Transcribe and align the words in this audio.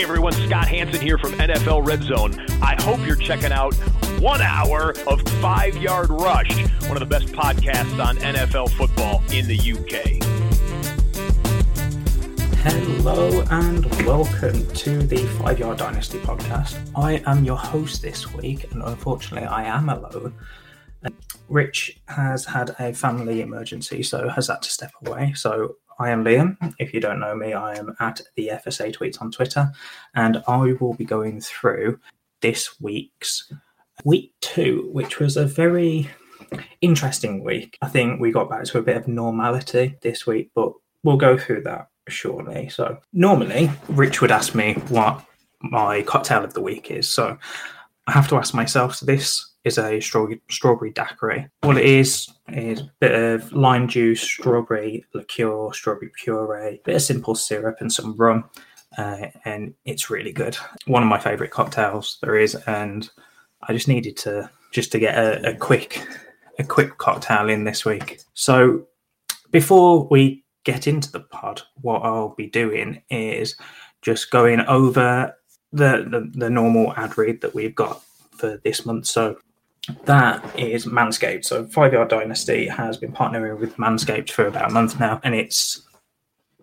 Hey 0.00 0.04
everyone, 0.04 0.32
Scott 0.32 0.66
Hansen 0.66 1.02
here 1.02 1.18
from 1.18 1.32
NFL 1.32 1.86
Red 1.86 2.02
Zone. 2.02 2.34
I 2.62 2.74
hope 2.80 3.06
you're 3.06 3.16
checking 3.16 3.52
out 3.52 3.74
one 4.18 4.40
hour 4.40 4.94
of 5.06 5.20
Five 5.42 5.76
Yard 5.76 6.08
Rush, 6.08 6.58
one 6.88 6.92
of 6.92 7.00
the 7.00 7.04
best 7.06 7.26
podcasts 7.26 8.02
on 8.02 8.16
NFL 8.16 8.70
football 8.70 9.22
in 9.30 9.46
the 9.46 9.58
UK. 9.58 10.24
Hello 12.60 13.44
and 13.50 13.84
welcome 14.06 14.66
to 14.68 15.02
the 15.02 15.18
Five 15.38 15.58
Yard 15.58 15.76
Dynasty 15.76 16.18
podcast. 16.20 16.78
I 16.96 17.22
am 17.26 17.44
your 17.44 17.58
host 17.58 18.00
this 18.00 18.32
week, 18.32 18.72
and 18.72 18.82
unfortunately, 18.82 19.46
I 19.46 19.64
am 19.64 19.90
alone. 19.90 20.32
Rich 21.50 22.00
has 22.08 22.46
had 22.46 22.74
a 22.78 22.94
family 22.94 23.42
emergency, 23.42 24.02
so 24.02 24.30
has 24.30 24.48
had 24.48 24.62
to 24.62 24.70
step 24.70 24.92
away. 25.04 25.34
So 25.36 25.76
I 26.00 26.08
am 26.08 26.24
Liam. 26.24 26.56
If 26.78 26.94
you 26.94 27.00
don't 27.00 27.20
know 27.20 27.36
me, 27.36 27.52
I 27.52 27.74
am 27.74 27.94
at 28.00 28.22
the 28.34 28.48
FSA 28.54 28.96
Tweets 28.96 29.20
on 29.20 29.30
Twitter, 29.30 29.70
and 30.14 30.42
I 30.48 30.72
will 30.80 30.94
be 30.94 31.04
going 31.04 31.42
through 31.42 32.00
this 32.40 32.80
week's 32.80 33.52
week 34.02 34.32
two, 34.40 34.88
which 34.92 35.18
was 35.18 35.36
a 35.36 35.44
very 35.44 36.08
interesting 36.80 37.44
week. 37.44 37.76
I 37.82 37.88
think 37.88 38.18
we 38.18 38.32
got 38.32 38.48
back 38.48 38.64
to 38.64 38.78
a 38.78 38.82
bit 38.82 38.96
of 38.96 39.08
normality 39.08 39.96
this 40.00 40.26
week, 40.26 40.50
but 40.54 40.72
we'll 41.04 41.18
go 41.18 41.36
through 41.36 41.64
that 41.64 41.88
shortly. 42.08 42.70
So, 42.70 42.96
normally, 43.12 43.70
Rich 43.88 44.22
would 44.22 44.32
ask 44.32 44.54
me 44.54 44.72
what 44.88 45.22
my 45.60 46.00
cocktail 46.00 46.42
of 46.44 46.54
the 46.54 46.62
week 46.62 46.90
is. 46.90 47.10
So, 47.10 47.36
I 48.06 48.12
have 48.12 48.28
to 48.28 48.36
ask 48.36 48.54
myself 48.54 48.94
so 48.96 49.06
this 49.06 49.50
is 49.64 49.78
a 49.78 50.00
strawberry, 50.00 50.40
strawberry 50.50 50.90
daiquiri. 50.92 51.48
What 51.60 51.76
it 51.76 51.84
is 51.84 52.28
is 52.48 52.80
a 52.80 52.90
bit 52.98 53.12
of 53.12 53.52
lime 53.52 53.88
juice, 53.88 54.20
strawberry 54.20 55.04
liqueur, 55.14 55.72
strawberry 55.72 56.10
puree, 56.16 56.80
bit 56.84 56.96
of 56.96 57.02
simple 57.02 57.34
syrup, 57.34 57.76
and 57.80 57.92
some 57.92 58.16
rum. 58.16 58.48
Uh, 58.96 59.26
and 59.44 59.74
it's 59.84 60.10
really 60.10 60.32
good. 60.32 60.56
One 60.86 61.02
of 61.02 61.08
my 61.08 61.18
favorite 61.18 61.50
cocktails 61.50 62.18
there 62.22 62.36
is, 62.36 62.54
and 62.66 63.08
I 63.62 63.72
just 63.72 63.88
needed 63.88 64.16
to 64.18 64.50
just 64.72 64.92
to 64.92 64.98
get 64.98 65.16
a, 65.16 65.50
a 65.50 65.54
quick 65.56 66.04
a 66.58 66.64
quick 66.64 66.98
cocktail 66.98 67.48
in 67.48 67.64
this 67.64 67.84
week. 67.84 68.20
So 68.34 68.86
before 69.50 70.06
we 70.08 70.44
get 70.64 70.86
into 70.86 71.10
the 71.10 71.20
pod, 71.20 71.62
what 71.80 72.00
I'll 72.00 72.34
be 72.34 72.48
doing 72.48 73.02
is 73.10 73.56
just 74.02 74.30
going 74.30 74.60
over 74.60 75.34
the, 75.72 76.06
the, 76.08 76.30
the 76.34 76.50
normal 76.50 76.92
ad 76.94 77.16
read 77.16 77.40
that 77.42 77.54
we've 77.54 77.74
got 77.74 78.02
for 78.36 78.60
this 78.64 78.84
month. 78.86 79.06
So 79.06 79.38
that 80.04 80.44
is 80.58 80.86
Manscaped. 80.86 81.44
So 81.44 81.66
Five 81.66 81.92
Yard 81.92 82.08
Dynasty 82.08 82.66
has 82.66 82.96
been 82.96 83.12
partnering 83.12 83.58
with 83.58 83.76
Manscaped 83.76 84.30
for 84.30 84.46
about 84.46 84.70
a 84.70 84.72
month 84.72 84.98
now, 85.00 85.20
and 85.24 85.34
it's 85.34 85.82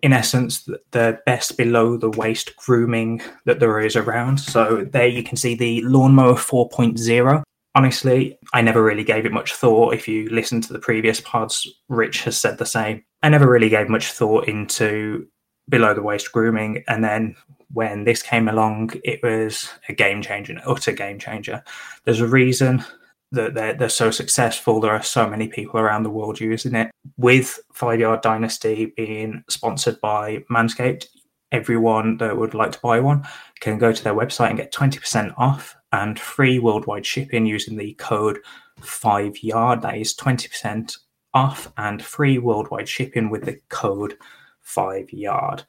in 0.02 0.12
essence 0.12 0.68
the- 0.92 1.20
best 1.26 1.56
below 1.56 1.96
the 1.96 2.10
waist 2.10 2.54
grooming 2.56 3.20
that 3.44 3.60
there 3.60 3.80
is 3.80 3.96
around. 3.96 4.38
So 4.38 4.84
there 4.84 5.08
you 5.08 5.22
can 5.22 5.36
see 5.36 5.54
the 5.54 5.82
Lawnmower 5.82 6.34
4.0. 6.34 7.42
Honestly, 7.74 8.38
I 8.54 8.62
never 8.62 8.82
really 8.82 9.04
gave 9.04 9.26
it 9.26 9.32
much 9.32 9.52
thought. 9.54 9.94
If 9.94 10.08
you 10.08 10.28
listen 10.30 10.60
to 10.62 10.72
the 10.72 10.78
previous 10.78 11.20
pods, 11.20 11.66
Rich 11.88 12.22
has 12.24 12.38
said 12.38 12.58
the 12.58 12.66
same. 12.66 13.04
I 13.22 13.28
never 13.28 13.48
really 13.48 13.68
gave 13.68 13.88
much 13.88 14.12
thought 14.12 14.48
into 14.48 15.26
below 15.68 15.94
the 15.94 16.02
waist 16.02 16.32
grooming. 16.32 16.84
And 16.88 17.04
then 17.04 17.36
when 17.72 18.04
this 18.04 18.22
came 18.22 18.48
along, 18.48 18.92
it 19.04 19.20
was 19.22 19.68
a 19.88 19.92
game 19.92 20.22
changer, 20.22 20.52
an 20.52 20.60
utter 20.66 20.92
game 20.92 21.18
changer. 21.18 21.62
There's 22.04 22.20
a 22.20 22.26
reason 22.26 22.84
that 23.32 23.54
they're, 23.54 23.74
they're 23.74 23.88
so 23.88 24.10
successful. 24.10 24.80
There 24.80 24.92
are 24.92 25.02
so 25.02 25.28
many 25.28 25.48
people 25.48 25.78
around 25.78 26.02
the 26.02 26.10
world 26.10 26.40
using 26.40 26.74
it. 26.74 26.90
With 27.16 27.60
Five 27.72 28.00
Yard 28.00 28.22
Dynasty 28.22 28.86
being 28.96 29.44
sponsored 29.48 30.00
by 30.00 30.44
Manscaped, 30.50 31.06
everyone 31.52 32.16
that 32.18 32.36
would 32.36 32.54
like 32.54 32.72
to 32.72 32.80
buy 32.80 33.00
one 33.00 33.26
can 33.60 33.78
go 33.78 33.92
to 33.92 34.04
their 34.04 34.14
website 34.14 34.50
and 34.50 34.58
get 34.58 34.72
20% 34.72 35.34
off 35.36 35.76
and 35.92 36.18
free 36.18 36.58
worldwide 36.58 37.06
shipping 37.06 37.46
using 37.46 37.76
the 37.76 37.94
code 37.94 38.38
5 38.80 39.42
yard. 39.42 39.82
That 39.82 39.96
is 39.96 40.14
20% 40.14 40.96
off 41.34 41.72
and 41.76 42.02
free 42.02 42.38
worldwide 42.38 42.88
shipping 42.88 43.30
with 43.30 43.44
the 43.44 43.60
code 43.68 44.16
5 44.62 45.12
yard. 45.12 45.64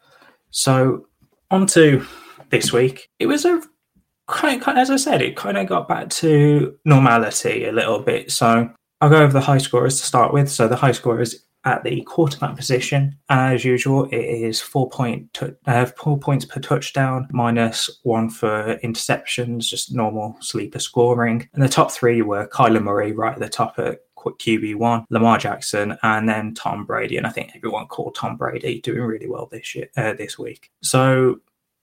So, 0.51 1.07
on 1.51 1.68
to 1.68 2.06
this 2.50 2.72
week. 2.74 3.10
It 3.19 3.28
was 3.28 3.46
a 3.46 3.62
kind 4.28 4.62
of, 4.62 4.78
as 4.78 4.90
I 4.90 4.98
said, 4.98 5.22
it 5.22 5.36
kind 5.36 5.57
of 5.57 5.68
got 5.68 5.88
back 5.88 6.10
to 6.10 6.78
normality 6.86 7.66
a 7.66 7.72
little 7.72 8.00
bit. 8.00 8.31
So, 8.31 8.69
I'll 9.01 9.10
go 9.10 9.22
over 9.22 9.34
the 9.34 9.42
high 9.42 9.57
scorers 9.60 10.00
to 10.00 10.06
start 10.06 10.34
with. 10.34 10.50
So, 10.50 10.68
the 10.68 10.75
high 10.75 10.92
scorers 10.92 11.46
at 11.66 11.84
the 11.84 12.01
quarterback 12.04 12.56
position, 12.56 13.18
as 13.30 13.66
usual, 13.66 14.06
it 14.06 14.16
is 14.16 14.62
four 14.62 14.90
point 14.90 15.34
t- 15.34 15.48
uh, 15.66 15.86
four 15.86 16.18
points 16.18 16.46
per 16.46 16.60
touchdown, 16.60 17.28
minus 17.31 17.90
one 18.04 18.30
for 18.30 18.78
interceptions, 18.84 19.66
just 19.66 19.94
normal 19.94 20.38
sleeper 20.40 20.80
scoring. 20.80 21.48
And 21.54 21.63
the 21.63 21.69
top 21.69 21.92
three 21.92 22.22
were 22.22 22.48
Kyler 22.48 22.81
Murray 22.81 23.12
right 23.12 23.34
at 23.34 23.40
the 23.40 23.50
top 23.50 23.78
at 23.78 24.00
QB 24.24 24.75
one, 24.75 25.06
Lamar 25.10 25.38
Jackson, 25.38 25.98
and 26.04 26.27
then 26.27 26.54
Tom 26.54 26.86
Brady. 26.86 27.18
And 27.18 27.27
I 27.27 27.31
think 27.31 27.51
everyone 27.56 27.88
called 27.88 28.16
Tom 28.16 28.38
Brady 28.38 28.81
doing 28.81 29.01
really 29.01 29.27
well 29.27 29.48
this 29.51 29.75
year, 29.75 29.89
uh, 29.98 30.13
this 30.13 30.38
week. 30.38 30.71
So 30.81 31.39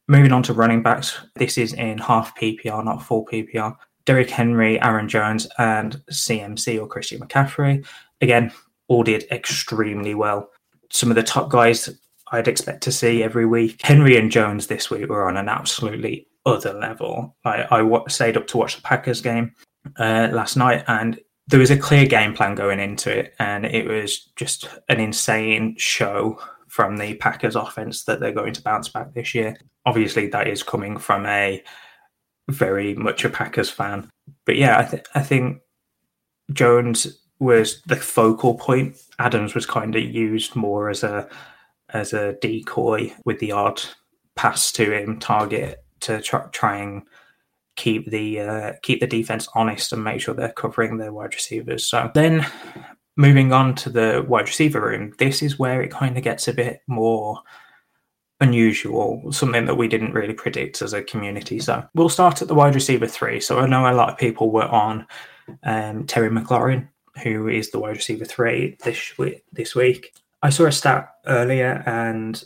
Moving 0.08 0.30
on 0.30 0.42
to 0.44 0.52
running 0.52 0.84
backs, 0.84 1.18
this 1.34 1.58
is 1.58 1.72
in 1.72 1.98
half 1.98 2.36
PPR, 2.38 2.84
not 2.84 3.02
full 3.02 3.26
PPR. 3.26 3.76
Derrick 4.04 4.30
Henry, 4.30 4.80
Aaron 4.80 5.08
Jones, 5.08 5.48
and 5.58 6.00
CMC 6.12 6.80
or 6.80 6.86
Christian 6.86 7.20
McCaffrey. 7.20 7.84
Again, 8.20 8.52
all 8.86 9.02
did 9.02 9.24
extremely 9.32 10.14
well. 10.14 10.48
Some 10.92 11.10
of 11.10 11.16
the 11.16 11.24
top 11.24 11.50
guys 11.50 11.90
I'd 12.30 12.46
expect 12.46 12.84
to 12.84 12.92
see 12.92 13.24
every 13.24 13.46
week. 13.46 13.80
Henry 13.82 14.16
and 14.16 14.30
Jones 14.30 14.68
this 14.68 14.90
week 14.90 15.08
were 15.08 15.26
on 15.26 15.36
an 15.36 15.48
absolutely 15.48 16.28
other 16.44 16.72
level. 16.72 17.36
I, 17.44 17.66
stayed 18.06 18.36
up 18.36 18.46
to 18.48 18.58
watch 18.58 18.76
the 18.76 18.82
Packers 18.82 19.20
game 19.20 19.52
uh, 19.98 20.28
last 20.30 20.56
night, 20.56 20.84
and 20.86 21.18
there 21.48 21.60
was 21.60 21.70
a 21.70 21.78
clear 21.78 22.06
game 22.06 22.34
plan 22.34 22.54
going 22.54 22.80
into 22.80 23.16
it, 23.16 23.34
and 23.38 23.64
it 23.64 23.86
was 23.86 24.30
just 24.36 24.68
an 24.88 25.00
insane 25.00 25.76
show 25.78 26.38
from 26.66 26.96
the 26.96 27.14
Packers 27.14 27.56
offense 27.56 28.04
that 28.04 28.20
they're 28.20 28.32
going 28.32 28.52
to 28.52 28.62
bounce 28.62 28.88
back 28.88 29.14
this 29.14 29.34
year. 29.34 29.56
Obviously, 29.84 30.26
that 30.28 30.48
is 30.48 30.62
coming 30.62 30.98
from 30.98 31.24
a 31.26 31.62
very 32.48 32.94
much 32.94 33.24
a 33.24 33.30
Packers 33.30 33.70
fan. 33.70 34.10
But 34.44 34.56
yeah, 34.56 34.78
I, 34.78 34.84
th- 34.84 35.06
I 35.14 35.22
think 35.22 35.60
Jones 36.52 37.20
was 37.38 37.82
the 37.82 37.96
focal 37.96 38.54
point. 38.54 38.96
Adams 39.18 39.54
was 39.54 39.66
kind 39.66 39.94
of 39.94 40.02
used 40.02 40.56
more 40.56 40.90
as 40.90 41.02
a 41.02 41.28
as 41.90 42.12
a 42.12 42.34
decoy 42.42 43.12
with 43.24 43.38
the 43.38 43.52
odd 43.52 43.80
pass 44.34 44.72
to 44.72 44.92
him 44.92 45.18
target 45.20 45.84
to 46.00 46.20
try, 46.20 46.44
try 46.52 46.76
and 46.78 47.02
keep 47.76 48.10
the 48.10 48.40
uh, 48.40 48.72
keep 48.82 49.00
the 49.00 49.06
defense 49.06 49.48
honest 49.54 49.92
and 49.92 50.02
make 50.02 50.20
sure 50.20 50.34
they're 50.34 50.52
covering 50.52 50.96
their 50.96 51.12
wide 51.12 51.34
receivers. 51.34 51.88
So 51.88 52.10
then 52.14 52.46
moving 53.16 53.52
on 53.52 53.74
to 53.76 53.90
the 53.90 54.24
wide 54.26 54.48
receiver 54.48 54.80
room, 54.80 55.12
this 55.18 55.42
is 55.42 55.58
where 55.58 55.82
it 55.82 55.90
kind 55.90 56.16
of 56.16 56.24
gets 56.24 56.48
a 56.48 56.52
bit 56.52 56.80
more 56.86 57.40
unusual, 58.40 59.32
something 59.32 59.64
that 59.64 59.76
we 59.76 59.88
didn't 59.88 60.12
really 60.12 60.34
predict 60.34 60.82
as 60.82 60.92
a 60.92 61.02
community. 61.02 61.58
So 61.58 61.84
we'll 61.94 62.08
start 62.08 62.42
at 62.42 62.48
the 62.48 62.54
wide 62.54 62.74
receiver 62.74 63.06
three. 63.06 63.40
So 63.40 63.58
I 63.60 63.66
know 63.66 63.90
a 63.90 63.94
lot 63.94 64.10
of 64.10 64.18
people 64.18 64.50
were 64.50 64.64
on 64.64 65.06
um, 65.62 66.04
Terry 66.06 66.28
McLaurin, 66.28 66.88
who 67.22 67.48
is 67.48 67.70
the 67.70 67.78
wide 67.78 67.96
receiver 67.96 68.24
three 68.24 68.76
this 68.84 69.16
week. 69.16 69.44
This 69.52 69.74
week, 69.74 70.14
I 70.42 70.50
saw 70.50 70.66
a 70.66 70.72
stat 70.72 71.08
earlier, 71.26 71.82
and 71.86 72.42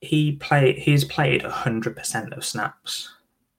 he 0.00 0.32
played. 0.36 0.78
He's 0.78 1.04
played 1.04 1.42
hundred 1.42 1.96
percent 1.96 2.32
of 2.32 2.44
snaps 2.44 3.15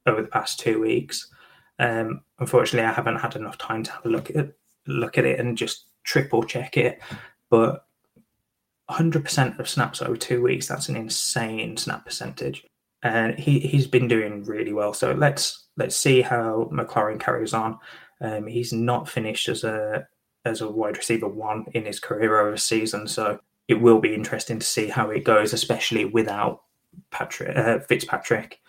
over 0.07 0.21
the 0.21 0.27
past 0.27 0.59
two 0.59 0.80
weeks. 0.80 1.31
Um, 1.80 2.21
unfortunately, 2.39 2.88
I 2.88 2.94
haven't 2.94 3.18
had 3.18 3.36
enough 3.36 3.57
time 3.57 3.83
to 3.83 3.92
have 3.92 4.06
a 4.06 4.09
look 4.09 4.30
at 4.36 4.54
look 4.88 5.18
at 5.18 5.25
it 5.25 5.39
and 5.39 5.57
just 5.57 5.88
triple 6.04 6.44
check 6.44 6.77
it, 6.77 7.01
but 7.50 7.86
100% 8.89 9.59
of 9.59 9.68
snaps 9.68 10.01
over 10.01 10.15
two 10.15 10.42
weeks. 10.42 10.68
That's 10.68 10.89
an 10.89 10.95
insane 10.95 11.75
snap 11.77 12.06
percentage. 12.06 12.65
And 13.04 13.38
he, 13.38 13.59
he's 13.59 13.86
been 13.86 14.07
doing 14.07 14.44
really 14.44 14.74
well. 14.74 14.94
So 14.94 15.12
let's 15.13 15.68
let's 15.77 15.95
see 15.95 16.21
how 16.21 16.69
McLaurin 16.74 17.19
carries 17.19 17.53
on. 17.53 17.77
Um, 18.21 18.48
he's 18.48 18.74
not 18.74 19.07
finished 19.07 19.50
as 19.50 19.63
a 19.63 20.07
as 20.45 20.62
a 20.62 20.71
wide 20.71 20.98
receiver 20.98 21.27
one 21.27 21.65
in 21.74 21.86
his 21.86 22.00
career 22.00 22.39
over 22.39 22.53
a 22.53 22.57
season, 22.57 23.07
so 23.07 23.39
it 23.68 23.75
will 23.75 24.00
be 24.00 24.15
interesting 24.15 24.60
to 24.60 24.65
see 24.65 24.88
how 24.88 25.10
it 25.10 25.25
goes, 25.25 25.53
especially 25.53 26.06
without 26.06 26.63
Patrick 27.12 27.56
uh, 27.56 27.80
Fitzpatrick. 27.80 28.60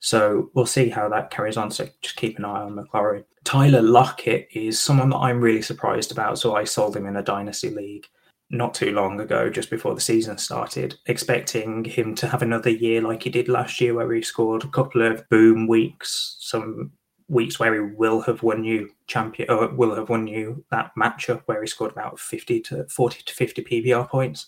So 0.00 0.50
we'll 0.54 0.66
see 0.66 0.88
how 0.88 1.08
that 1.08 1.30
carries 1.30 1.56
on. 1.56 1.70
So 1.70 1.88
just 2.00 2.16
keep 2.16 2.38
an 2.38 2.44
eye 2.44 2.62
on 2.62 2.76
McLaurin. 2.76 3.24
Tyler 3.44 3.82
Lockett 3.82 4.48
is 4.52 4.80
someone 4.80 5.10
that 5.10 5.16
I'm 5.16 5.40
really 5.40 5.62
surprised 5.62 6.12
about. 6.12 6.38
So 6.38 6.54
I 6.54 6.64
sold 6.64 6.96
him 6.96 7.06
in 7.06 7.16
a 7.16 7.22
dynasty 7.22 7.70
league 7.70 8.06
not 8.50 8.74
too 8.74 8.92
long 8.92 9.20
ago, 9.20 9.50
just 9.50 9.70
before 9.70 9.94
the 9.94 10.00
season 10.00 10.38
started, 10.38 10.96
expecting 11.06 11.84
him 11.84 12.14
to 12.14 12.26
have 12.26 12.42
another 12.42 12.70
year 12.70 13.02
like 13.02 13.22
he 13.22 13.30
did 13.30 13.48
last 13.48 13.80
year, 13.80 13.94
where 13.94 14.12
he 14.12 14.22
scored 14.22 14.64
a 14.64 14.68
couple 14.68 15.02
of 15.02 15.28
boom 15.28 15.66
weeks, 15.66 16.36
some 16.40 16.90
weeks 17.28 17.60
where 17.60 17.74
he 17.74 17.94
will 17.94 18.22
have 18.22 18.42
won 18.42 18.64
you 18.64 18.90
champion 19.06 19.50
or 19.50 19.68
will 19.68 19.94
have 19.94 20.08
won 20.08 20.26
you 20.26 20.64
that 20.70 20.92
matchup 20.98 21.42
where 21.44 21.60
he 21.60 21.66
scored 21.66 21.92
about 21.92 22.18
50 22.18 22.60
to 22.62 22.86
40 22.88 23.22
to 23.22 23.34
50 23.34 23.64
PPR 23.64 24.08
points. 24.08 24.46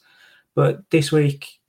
But 0.55 0.88
this 0.91 1.12
week, 1.12 1.59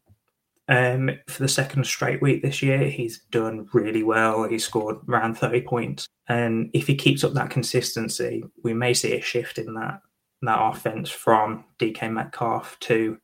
um, 0.67 1.11
for 1.27 1.43
the 1.43 1.49
second 1.49 1.85
straight 1.85 2.21
week 2.21 2.41
this 2.41 2.61
year, 2.61 2.89
he's 2.89 3.19
done 3.31 3.67
really 3.73 4.03
well. 4.03 4.43
He 4.43 4.59
scored 4.59 4.97
around 5.07 5.35
30 5.35 5.61
points. 5.61 6.07
And 6.27 6.69
if 6.73 6.87
he 6.87 6.95
keeps 6.95 7.23
up 7.23 7.33
that 7.33 7.49
consistency, 7.49 8.43
we 8.63 8.73
may 8.73 8.93
see 8.93 9.13
a 9.13 9.21
shift 9.21 9.57
in 9.57 9.73
that 9.75 10.01
that 10.43 10.59
offense 10.59 11.09
from 11.09 11.65
DK 11.77 12.11
Metcalf 12.11 12.79
to 12.79 13.17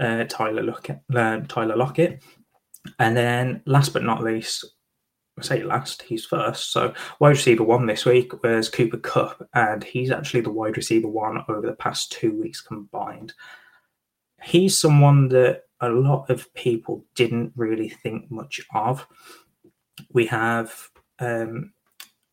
uh, 0.00 0.24
Tyler 0.24 0.62
Lockett, 0.62 1.00
uh, 1.14 1.40
Tyler 1.46 1.76
Lockett. 1.76 2.22
And 2.98 3.16
then 3.16 3.62
last 3.64 3.92
but 3.92 4.02
not 4.02 4.24
least, 4.24 4.64
I 5.38 5.42
say 5.42 5.62
last, 5.62 6.02
he's 6.02 6.24
first. 6.24 6.72
So 6.72 6.94
wide 7.20 7.30
receiver 7.30 7.62
one 7.62 7.86
this 7.86 8.04
week 8.04 8.42
was 8.42 8.68
Cooper 8.68 8.96
Kupp, 8.96 9.46
and 9.54 9.84
he's 9.84 10.10
actually 10.10 10.40
the 10.40 10.50
wide 10.50 10.76
receiver 10.76 11.08
one 11.08 11.44
over 11.48 11.66
the 11.66 11.74
past 11.74 12.10
two 12.10 12.32
weeks 12.32 12.60
combined. 12.60 13.34
He's 14.42 14.78
someone 14.78 15.28
that 15.28 15.64
a 15.80 15.88
lot 15.88 16.28
of 16.30 16.52
people 16.54 17.04
didn't 17.14 17.52
really 17.56 17.88
think 17.88 18.30
much 18.30 18.60
of. 18.74 19.06
We 20.12 20.26
have 20.26 20.88
um, 21.18 21.72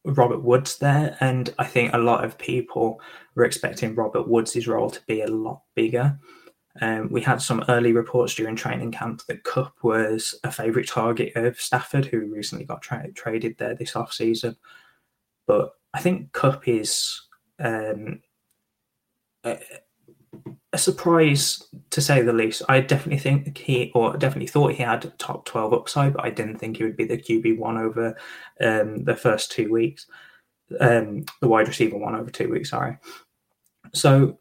Robert 0.05 0.43
Woods 0.43 0.77
there, 0.77 1.17
and 1.19 1.53
I 1.57 1.65
think 1.65 1.93
a 1.93 1.99
lot 1.99 2.23
of 2.23 2.37
people 2.37 3.01
were 3.35 3.45
expecting 3.45 3.95
Robert 3.95 4.27
Woods' 4.27 4.67
role 4.67 4.89
to 4.89 5.01
be 5.07 5.21
a 5.21 5.27
lot 5.27 5.61
bigger. 5.75 6.19
Um, 6.81 7.09
we 7.09 7.21
had 7.21 7.41
some 7.41 7.63
early 7.69 7.93
reports 7.93 8.35
during 8.35 8.55
training 8.55 8.91
camp 8.91 9.21
that 9.27 9.43
Kupp 9.43 9.75
was 9.81 10.35
a 10.43 10.51
favourite 10.51 10.87
target 10.87 11.35
of 11.35 11.59
Stafford, 11.59 12.05
who 12.05 12.31
recently 12.31 12.65
got 12.65 12.81
tra- 12.81 13.11
traded 13.13 13.57
there 13.57 13.75
this 13.75 13.95
off 13.95 14.11
season. 14.11 14.57
But 15.47 15.71
I 15.93 16.01
think 16.01 16.33
Kupp 16.33 16.67
is 16.67 17.21
um, 17.59 18.21
a, 20.75 20.77
surprise 20.77 21.63
to 21.89 22.01
say 22.01 22.21
the 22.21 22.33
least. 22.33 22.61
I 22.69 22.81
definitely 22.81 23.19
think 23.19 23.57
he, 23.57 23.91
or 23.95 24.15
definitely 24.17 24.47
thought 24.47 24.73
he 24.73 24.83
had 24.83 25.17
top 25.17 25.45
twelve 25.45 25.73
upside, 25.73 26.13
but 26.13 26.25
I 26.25 26.29
didn't 26.29 26.57
think 26.57 26.77
he 26.77 26.83
would 26.83 26.97
be 26.97 27.05
the 27.05 27.17
QB 27.17 27.57
one 27.57 27.77
over 27.77 28.15
um, 28.61 29.03
the 29.03 29.15
first 29.15 29.51
two 29.51 29.71
weeks. 29.71 30.07
Um, 30.79 31.25
the 31.41 31.47
wide 31.47 31.67
receiver 31.67 31.97
one 31.97 32.15
over 32.15 32.31
two 32.31 32.49
weeks. 32.49 32.71
Sorry. 32.71 32.97
So, 33.93 34.39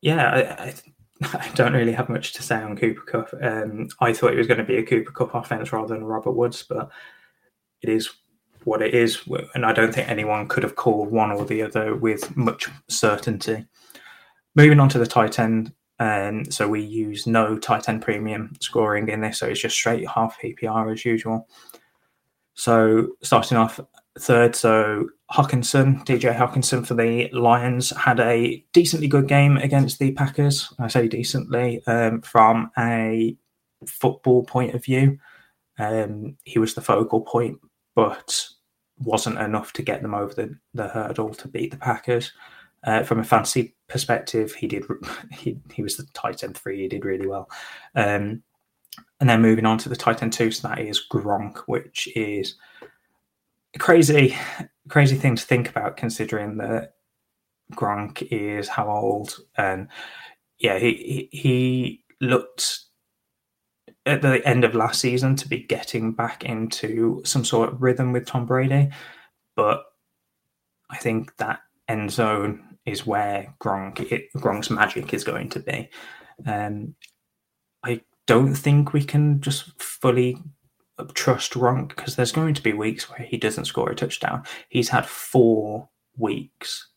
yeah, 0.00 0.28
I, 0.28 0.64
I 0.64 0.74
I 1.22 1.50
don't 1.54 1.74
really 1.74 1.92
have 1.92 2.08
much 2.08 2.32
to 2.34 2.42
say 2.42 2.56
on 2.56 2.76
Cooper 2.76 3.02
Kupp. 3.02 3.34
Um, 3.42 3.88
I 4.00 4.12
thought 4.12 4.32
it 4.32 4.38
was 4.38 4.46
going 4.46 4.58
to 4.58 4.64
be 4.64 4.78
a 4.78 4.86
Cooper 4.86 5.12
Kupp 5.12 5.34
offense 5.34 5.72
rather 5.72 5.94
than 5.94 6.04
Robert 6.04 6.32
Woods, 6.32 6.64
but 6.68 6.90
it 7.82 7.88
is 7.88 8.10
what 8.64 8.82
it 8.82 8.94
is, 8.94 9.26
and 9.54 9.64
I 9.64 9.72
don't 9.72 9.94
think 9.94 10.08
anyone 10.08 10.46
could 10.46 10.62
have 10.62 10.76
called 10.76 11.10
one 11.10 11.30
or 11.32 11.44
the 11.44 11.62
other 11.62 11.94
with 11.94 12.36
much 12.36 12.68
certainty. 12.88 13.66
Moving 14.54 14.80
on 14.80 14.88
to 14.90 14.98
the 14.98 15.06
tight 15.06 15.38
end, 15.38 15.72
um, 15.98 16.50
so 16.50 16.66
we 16.66 16.80
use 16.80 17.26
no 17.26 17.58
tight 17.58 17.88
end 17.88 18.02
premium 18.02 18.52
scoring 18.60 19.08
in 19.08 19.20
this, 19.20 19.38
so 19.38 19.46
it's 19.46 19.60
just 19.60 19.76
straight 19.76 20.08
half 20.08 20.40
PPR 20.40 20.92
as 20.92 21.04
usual. 21.04 21.48
So 22.54 23.08
starting 23.22 23.56
off 23.56 23.80
third, 24.18 24.56
so 24.56 25.08
Hockenson, 25.32 26.04
TJ 26.04 26.36
Hockenson 26.36 26.86
for 26.86 26.94
the 26.94 27.30
Lions 27.32 27.90
had 27.90 28.18
a 28.18 28.64
decently 28.72 29.08
good 29.08 29.28
game 29.28 29.56
against 29.58 29.98
the 29.98 30.12
Packers. 30.12 30.72
I 30.78 30.88
say 30.88 31.06
decently 31.06 31.82
um, 31.86 32.22
from 32.22 32.70
a 32.76 33.36
football 33.86 34.42
point 34.44 34.74
of 34.74 34.84
view. 34.84 35.18
Um, 35.78 36.36
he 36.44 36.58
was 36.58 36.74
the 36.74 36.82
focal 36.82 37.20
point, 37.20 37.58
but 37.94 38.46
wasn't 38.98 39.38
enough 39.38 39.72
to 39.74 39.82
get 39.82 40.02
them 40.02 40.14
over 40.14 40.34
the, 40.34 40.58
the 40.74 40.88
hurdle 40.88 41.32
to 41.34 41.48
beat 41.48 41.70
the 41.70 41.78
Packers. 41.78 42.32
Uh, 42.82 43.02
from 43.02 43.18
a 43.18 43.24
fantasy 43.24 43.74
perspective, 43.88 44.54
he 44.54 44.66
did. 44.66 44.84
He 45.32 45.58
he 45.72 45.82
was 45.82 45.96
the 45.96 46.06
tight 46.14 46.42
end 46.42 46.56
three. 46.56 46.80
He 46.80 46.88
did 46.88 47.04
really 47.04 47.26
well. 47.26 47.48
Um, 47.94 48.42
and 49.20 49.28
then 49.28 49.42
moving 49.42 49.66
on 49.66 49.78
to 49.78 49.88
the 49.88 49.96
tight 49.96 50.22
end 50.22 50.32
two, 50.32 50.50
so 50.50 50.68
that 50.68 50.78
is 50.78 51.02
Gronk, 51.12 51.58
which 51.66 52.08
is 52.16 52.56
crazy, 53.78 54.36
crazy 54.88 55.16
thing 55.16 55.36
to 55.36 55.44
think 55.44 55.68
about 55.68 55.96
considering 55.96 56.56
that 56.58 56.94
Gronk 57.74 58.26
is 58.30 58.68
how 58.68 58.88
old 58.90 59.36
and 59.56 59.88
yeah, 60.58 60.78
he 60.78 61.28
he 61.32 62.04
looked 62.20 62.80
at 64.06 64.22
the 64.22 64.46
end 64.46 64.64
of 64.64 64.74
last 64.74 65.00
season 65.00 65.36
to 65.36 65.48
be 65.48 65.58
getting 65.58 66.12
back 66.12 66.44
into 66.44 67.22
some 67.24 67.44
sort 67.44 67.72
of 67.72 67.82
rhythm 67.82 68.12
with 68.12 68.26
Tom 68.26 68.46
Brady, 68.46 68.90
but 69.56 69.84
I 70.90 70.96
think 70.96 71.36
that 71.36 71.60
end 71.88 72.10
zone 72.10 72.69
is 72.86 73.06
where 73.06 73.54
Gronk 73.62 74.00
it, 74.10 74.32
Gronk's 74.36 74.70
magic 74.70 75.12
is 75.14 75.24
going 75.24 75.48
to 75.50 75.60
be. 75.60 75.88
Um, 76.46 76.94
I 77.84 78.00
don't 78.26 78.54
think 78.54 78.92
we 78.92 79.04
can 79.04 79.40
just 79.40 79.80
fully 79.80 80.38
trust 81.14 81.52
Gronk 81.52 81.88
because 81.88 82.16
there's 82.16 82.32
going 82.32 82.54
to 82.54 82.62
be 82.62 82.72
weeks 82.72 83.08
where 83.08 83.20
he 83.20 83.36
doesn't 83.36 83.66
score 83.66 83.90
a 83.90 83.94
touchdown. 83.94 84.44
He's 84.68 84.88
had 84.88 85.06
four 85.06 85.88
weeks, 86.16 86.88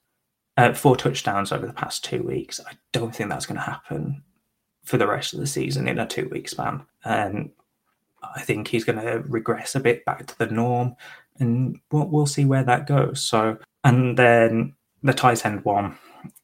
uh, 0.58 0.74
four 0.74 0.96
touchdowns 0.96 1.52
over 1.52 1.66
the 1.66 1.74
past 1.74 2.04
two 2.04 2.24
weeks. 2.24 2.60
I 2.66 2.74
don't 2.92 3.16
think 3.16 3.30
that's 3.30 3.46
going 3.46 3.58
to 3.58 3.66
happen 3.66 4.24
for 4.84 4.98
the 4.98 5.08
rest 5.08 5.34
of 5.34 5.40
the 5.40 5.48
season 5.48 5.88
in 5.88 6.00
a 6.00 6.06
two 6.06 6.28
week 6.30 6.50
span. 6.50 6.86
Um, 7.06 7.52
I 8.36 8.42
think 8.42 8.68
he's 8.68 8.84
going 8.86 9.00
to 9.00 9.24
regress 9.28 9.75
a 9.75 9.80
bit 9.80 10.06
back 10.06 10.25
to 10.28 10.38
the 10.38 10.48
norm, 10.48 10.96
and 11.40 11.80
we'll, 11.92 12.08
we'll 12.08 12.25
see 12.25 12.46
where 12.46 12.63
that 12.63 12.88
goes. 12.88 13.22
So, 13.22 13.58
and 13.84 14.18
then 14.18 14.75
the 15.03 15.13
tight 15.13 15.45
end 15.45 15.63
one, 15.65 15.98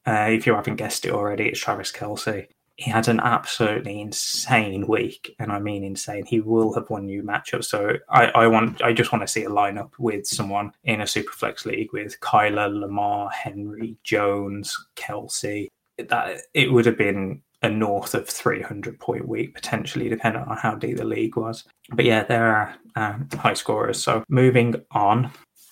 uh, 0.06 0.28
if 0.30 0.46
you 0.46 0.54
haven't 0.54 0.76
guessed 0.76 1.04
it 1.06 1.12
already, 1.12 1.48
it's 1.48 1.60
Travis 1.60 1.90
Kelce. 1.90 2.46
He 2.76 2.90
had 2.90 3.08
an 3.08 3.20
absolutely 3.20 4.00
insane 4.00 4.86
week, 4.86 5.34
and 5.38 5.52
I 5.52 5.58
mean 5.58 5.84
insane. 5.84 6.24
He 6.24 6.40
will 6.40 6.72
have 6.74 6.88
won 6.88 7.04
new 7.04 7.22
matchups. 7.22 7.66
So 7.66 7.96
I, 8.08 8.26
I 8.28 8.46
want, 8.46 8.80
I 8.82 8.94
just 8.94 9.12
want 9.12 9.22
to 9.22 9.28
see 9.28 9.44
a 9.44 9.50
lineup 9.50 9.90
with 9.98 10.26
someone 10.26 10.72
in 10.84 11.02
a 11.02 11.04
superflex 11.04 11.66
league 11.66 11.92
with 11.92 12.18
Kyler, 12.20 12.72
Lamar, 12.72 13.28
Henry, 13.30 13.96
Jones, 14.02 14.76
Kelce. 14.96 15.68
That 15.98 16.40
it 16.54 16.72
would 16.72 16.86
have 16.86 16.96
been 16.96 17.42
a 17.62 17.68
north 17.68 18.14
of 18.14 18.26
300 18.26 18.98
point 18.98 19.28
week 19.28 19.54
potentially, 19.54 20.08
depending 20.08 20.42
on 20.42 20.56
how 20.56 20.74
deep 20.74 20.96
the 20.96 21.04
league 21.04 21.36
was. 21.36 21.64
But 21.92 22.06
yeah, 22.06 22.24
there 22.24 22.46
are 22.46 22.74
um, 22.96 23.28
high 23.34 23.54
scorers. 23.54 24.02
So 24.02 24.24
moving 24.28 24.76
on, 24.92 25.30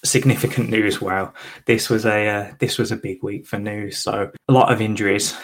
significant 0.08 0.70
news. 0.70 1.00
Wow, 1.00 1.32
this 1.66 1.88
was 1.88 2.04
a 2.04 2.28
uh, 2.28 2.52
this 2.58 2.78
was 2.78 2.92
a 2.92 2.96
big 2.96 3.22
week 3.22 3.46
for 3.46 3.58
news. 3.58 3.98
So 3.98 4.30
a 4.48 4.52
lot 4.52 4.72
of 4.72 4.80
injuries, 4.80 5.36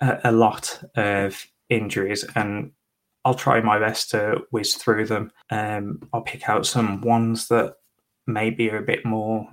a, 0.00 0.18
a 0.24 0.32
lot 0.32 0.82
of 0.96 1.46
injuries, 1.68 2.24
and 2.34 2.72
I'll 3.24 3.34
try 3.34 3.60
my 3.60 3.78
best 3.78 4.10
to 4.10 4.42
whiz 4.50 4.74
through 4.74 5.06
them. 5.06 5.30
Um, 5.50 6.00
I'll 6.12 6.22
pick 6.22 6.48
out 6.48 6.66
some 6.66 7.00
ones 7.00 7.48
that 7.48 7.74
maybe 8.26 8.70
are 8.70 8.78
a 8.78 8.82
bit 8.82 9.04
more 9.04 9.46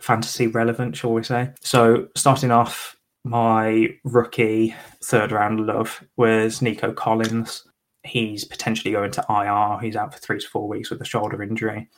fantasy 0.00 0.46
relevant, 0.46 0.96
shall 0.96 1.12
we 1.12 1.22
say. 1.22 1.52
So 1.60 2.08
starting 2.16 2.50
off 2.50 2.96
my 3.24 3.88
rookie 4.04 4.74
third 5.02 5.32
round 5.32 5.66
love 5.66 6.04
was 6.16 6.60
Nico 6.60 6.92
Collins. 6.92 7.64
He's 8.02 8.44
potentially 8.44 8.92
going 8.92 9.12
to 9.12 9.24
IR. 9.30 9.80
He's 9.80 9.96
out 9.96 10.12
for 10.12 10.20
three 10.20 10.38
to 10.38 10.48
four 10.48 10.68
weeks 10.68 10.90
with 10.90 11.00
a 11.00 11.06
shoulder 11.06 11.42
injury. 11.42 11.88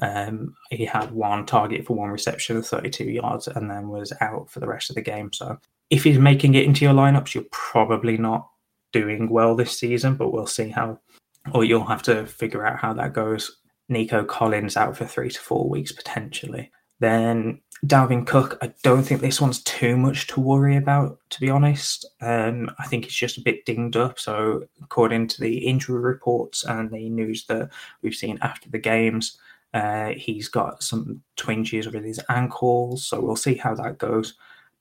Um, 0.00 0.54
he 0.70 0.84
had 0.84 1.10
one 1.10 1.46
target 1.46 1.86
for 1.86 1.96
one 1.96 2.10
reception 2.10 2.56
of 2.56 2.66
32 2.66 3.04
yards 3.04 3.48
and 3.48 3.70
then 3.70 3.88
was 3.88 4.12
out 4.20 4.50
for 4.50 4.60
the 4.60 4.66
rest 4.66 4.90
of 4.90 4.96
the 4.96 5.02
game. 5.02 5.32
So 5.32 5.58
if 5.90 6.04
he's 6.04 6.18
making 6.18 6.54
it 6.54 6.64
into 6.64 6.84
your 6.84 6.94
lineups, 6.94 7.34
you're 7.34 7.44
probably 7.50 8.18
not 8.18 8.48
doing 8.92 9.28
well 9.28 9.54
this 9.54 9.78
season, 9.78 10.16
but 10.16 10.32
we'll 10.32 10.46
see 10.46 10.68
how, 10.68 11.00
or 11.52 11.64
you'll 11.64 11.84
have 11.84 12.02
to 12.04 12.26
figure 12.26 12.66
out 12.66 12.78
how 12.78 12.92
that 12.94 13.14
goes. 13.14 13.56
Nico 13.88 14.24
Collins 14.24 14.76
out 14.76 14.96
for 14.96 15.06
three 15.06 15.30
to 15.30 15.40
four 15.40 15.68
weeks 15.68 15.92
potentially. 15.92 16.70
Then 17.00 17.60
Dalvin 17.86 18.26
Cook, 18.26 18.58
I 18.60 18.72
don't 18.82 19.04
think 19.04 19.20
this 19.20 19.40
one's 19.40 19.62
too 19.62 19.96
much 19.96 20.26
to 20.28 20.40
worry 20.40 20.76
about, 20.76 21.18
to 21.30 21.40
be 21.40 21.48
honest. 21.48 22.04
Um, 22.20 22.70
I 22.78 22.86
think 22.86 23.06
it's 23.06 23.14
just 23.14 23.38
a 23.38 23.42
bit 23.42 23.64
dinged 23.64 23.96
up. 23.96 24.18
So, 24.18 24.64
according 24.82 25.28
to 25.28 25.40
the 25.40 25.58
injury 25.58 26.00
reports 26.00 26.64
and 26.64 26.90
the 26.90 27.08
news 27.08 27.46
that 27.46 27.70
we've 28.02 28.14
seen 28.14 28.38
after 28.42 28.68
the 28.68 28.78
games, 28.78 29.38
uh, 29.74 30.10
he's 30.10 30.48
got 30.48 30.82
some 30.82 31.22
twinges 31.36 31.86
with 31.86 32.04
his 32.04 32.20
ankles. 32.28 33.06
So, 33.06 33.20
we'll 33.20 33.36
see 33.36 33.54
how 33.54 33.74
that 33.74 33.98
goes. 33.98 34.34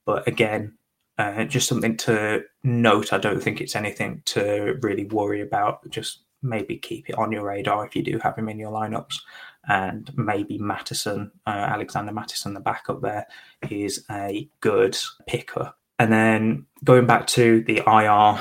But 0.05 0.27
again, 0.27 0.77
uh, 1.17 1.45
just 1.45 1.67
something 1.67 1.97
to 1.97 2.43
note. 2.63 3.11
I 3.11 3.17
don't 3.17 3.41
think 3.41 3.59
it's 3.59 3.75
anything 3.75 4.21
to 4.25 4.77
really 4.81 5.05
worry 5.05 5.41
about. 5.41 5.87
Just 5.89 6.23
maybe 6.43 6.77
keep 6.77 7.09
it 7.09 7.17
on 7.17 7.31
your 7.31 7.43
radar 7.43 7.85
if 7.85 7.95
you 7.95 8.03
do 8.03 8.19
have 8.19 8.37
him 8.37 8.47
in 8.47 8.59
your 8.59 8.71
lineups 8.71 9.19
and 9.67 10.11
maybe 10.17 10.57
Mattison, 10.57 11.31
uh, 11.45 11.49
Alexander 11.49 12.13
Mattison, 12.13 12.53
the 12.53 12.59
backup 12.59 13.01
there, 13.01 13.27
is 13.69 14.05
a 14.09 14.49
good 14.61 14.97
picker. 15.27 15.73
And 15.99 16.11
then 16.11 16.65
going 16.83 17.05
back 17.05 17.27
to 17.27 17.63
the 17.63 17.81
IR 17.85 18.39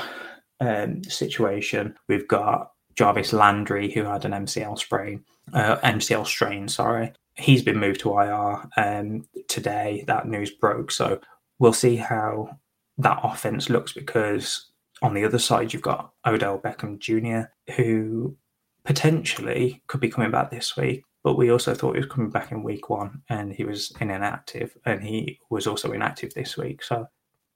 um, 0.61 1.03
situation, 1.03 1.95
we've 2.07 2.27
got 2.27 2.71
Jarvis 2.95 3.33
Landry, 3.33 3.91
who 3.91 4.03
had 4.03 4.25
an 4.25 4.31
MCL 4.31 4.79
sprain, 4.79 5.23
uh, 5.53 5.77
MCL 5.77 6.25
strain, 6.25 6.67
sorry. 6.67 7.13
He's 7.35 7.61
been 7.61 7.77
moved 7.77 7.99
to 8.01 8.17
IR 8.19 8.63
um, 8.77 9.27
today. 9.47 10.03
That 10.07 10.27
news 10.27 10.51
broke. 10.51 10.91
So 10.91 11.19
we'll 11.59 11.73
see 11.73 11.95
how 11.95 12.57
that 12.97 13.19
offense 13.23 13.69
looks 13.69 13.93
because 13.93 14.71
on 15.01 15.13
the 15.13 15.23
other 15.23 15.39
side, 15.39 15.73
you've 15.73 15.83
got 15.83 16.11
Odell 16.25 16.59
Beckham 16.59 16.97
Jr., 16.97 17.49
who 17.75 18.35
potentially 18.83 19.83
could 19.87 19.99
be 19.99 20.09
coming 20.09 20.31
back 20.31 20.49
this 20.49 20.75
week 20.75 21.03
but 21.27 21.35
we 21.35 21.51
also 21.51 21.73
thought 21.73 21.95
he 21.95 21.99
was 21.99 22.09
coming 22.09 22.29
back 22.29 22.53
in 22.53 22.63
week 22.63 22.89
one 22.89 23.21
and 23.27 23.51
he 23.51 23.65
was 23.65 23.91
in 23.99 24.09
inactive 24.09 24.77
and 24.85 25.03
he 25.03 25.37
was 25.49 25.67
also 25.67 25.91
inactive 25.91 26.33
this 26.33 26.55
week. 26.55 26.81
So 26.81 27.05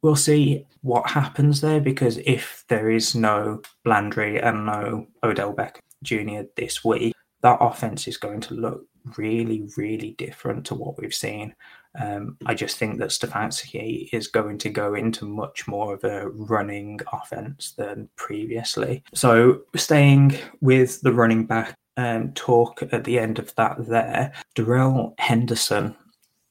we'll 0.01 0.17
see 0.17 0.65
what 0.81 1.09
happens 1.09 1.61
there 1.61 1.79
because 1.79 2.17
if 2.25 2.65
there 2.67 2.89
is 2.89 3.15
no 3.15 3.61
Landry 3.85 4.41
and 4.41 4.65
no 4.65 5.07
Odell 5.23 5.53
Beckham 5.53 5.79
Jr. 6.03 6.49
this 6.57 6.83
week, 6.83 7.13
that 7.41 7.57
offense 7.61 8.07
is 8.07 8.17
going 8.17 8.41
to 8.41 8.53
look 8.53 8.85
really, 9.17 9.67
really 9.77 10.11
different 10.17 10.65
to 10.67 10.75
what 10.75 10.99
we've 10.99 11.13
seen. 11.13 11.55
Um, 11.99 12.37
I 12.45 12.53
just 12.53 12.77
think 12.77 12.99
that 12.99 13.09
Stefanski 13.09 14.09
is 14.13 14.27
going 14.27 14.57
to 14.59 14.69
go 14.69 14.93
into 14.93 15.25
much 15.25 15.67
more 15.67 15.93
of 15.93 16.03
a 16.03 16.29
running 16.29 16.99
offense 17.11 17.73
than 17.77 18.09
previously. 18.15 19.03
So, 19.13 19.61
staying 19.75 20.37
with 20.61 21.01
the 21.01 21.13
running 21.13 21.45
back 21.45 21.75
um, 21.97 22.31
talk 22.33 22.81
at 22.91 23.03
the 23.03 23.19
end 23.19 23.39
of 23.39 23.53
that 23.55 23.85
there, 23.87 24.31
Darrell 24.55 25.15
Henderson 25.17 25.95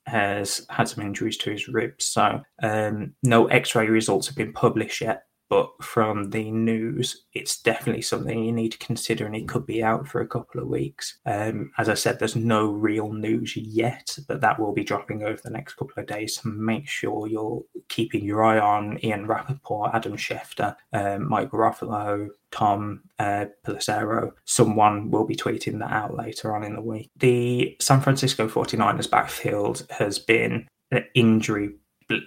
has 0.07 0.67
had 0.69 0.89
some 0.89 1.05
injuries 1.05 1.37
to 1.39 1.51
his 1.51 1.69
ribs. 1.69 2.07
So 2.07 2.43
um, 2.63 3.15
no 3.23 3.47
X-ray 3.47 3.89
results 3.89 4.27
have 4.27 4.37
been 4.37 4.53
published 4.53 5.01
yet, 5.01 5.25
but 5.51 5.83
from 5.83 6.31
the 6.31 6.53
news, 6.53 7.25
it's 7.35 7.61
definitely 7.61 8.03
something 8.03 8.45
you 8.45 8.53
need 8.53 8.71
to 8.71 8.79
consider, 8.79 9.27
and 9.27 9.35
he 9.35 9.43
could 9.43 9.67
be 9.67 9.83
out 9.83 10.07
for 10.07 10.21
a 10.21 10.29
couple 10.29 10.61
of 10.61 10.69
weeks. 10.69 11.19
Um, 11.27 11.73
as 11.77 11.89
I 11.89 11.95
said, 11.95 12.19
there's 12.19 12.37
no 12.37 12.71
real 12.71 13.13
news 13.13 13.57
yet, 13.57 14.17
but 14.29 14.41
that 14.43 14.61
will 14.61 14.73
be 14.73 14.85
dropping 14.85 15.25
over 15.25 15.41
the 15.43 15.51
next 15.51 15.75
couple 15.75 16.01
of 16.01 16.07
days. 16.07 16.37
So 16.37 16.49
make 16.49 16.89
sure 16.89 17.27
you're 17.27 17.63
keeping 17.89 18.25
your 18.25 18.45
eye 18.45 18.61
on 18.61 19.05
Ian 19.05 19.27
Rapoport, 19.27 19.91
Adam 19.93 20.17
Schefter, 20.17 20.77
um, 20.93 21.29
Mike 21.29 21.51
Garafolo, 21.51 22.29
Tom 22.53 23.03
uh, 23.19 23.47
Pelissero. 23.67 24.31
Someone 24.45 25.11
will 25.11 25.27
be 25.27 25.35
tweeting 25.35 25.81
that 25.81 25.91
out 25.91 26.17
later 26.17 26.55
on 26.55 26.63
in 26.63 26.77
the 26.77 26.81
week. 26.81 27.11
The 27.17 27.77
San 27.81 28.01
Francisco 28.01 28.49
49ers 28.49 29.11
backfield 29.11 29.85
has 29.91 30.21
been 30.21 30.69
injury 31.15 31.71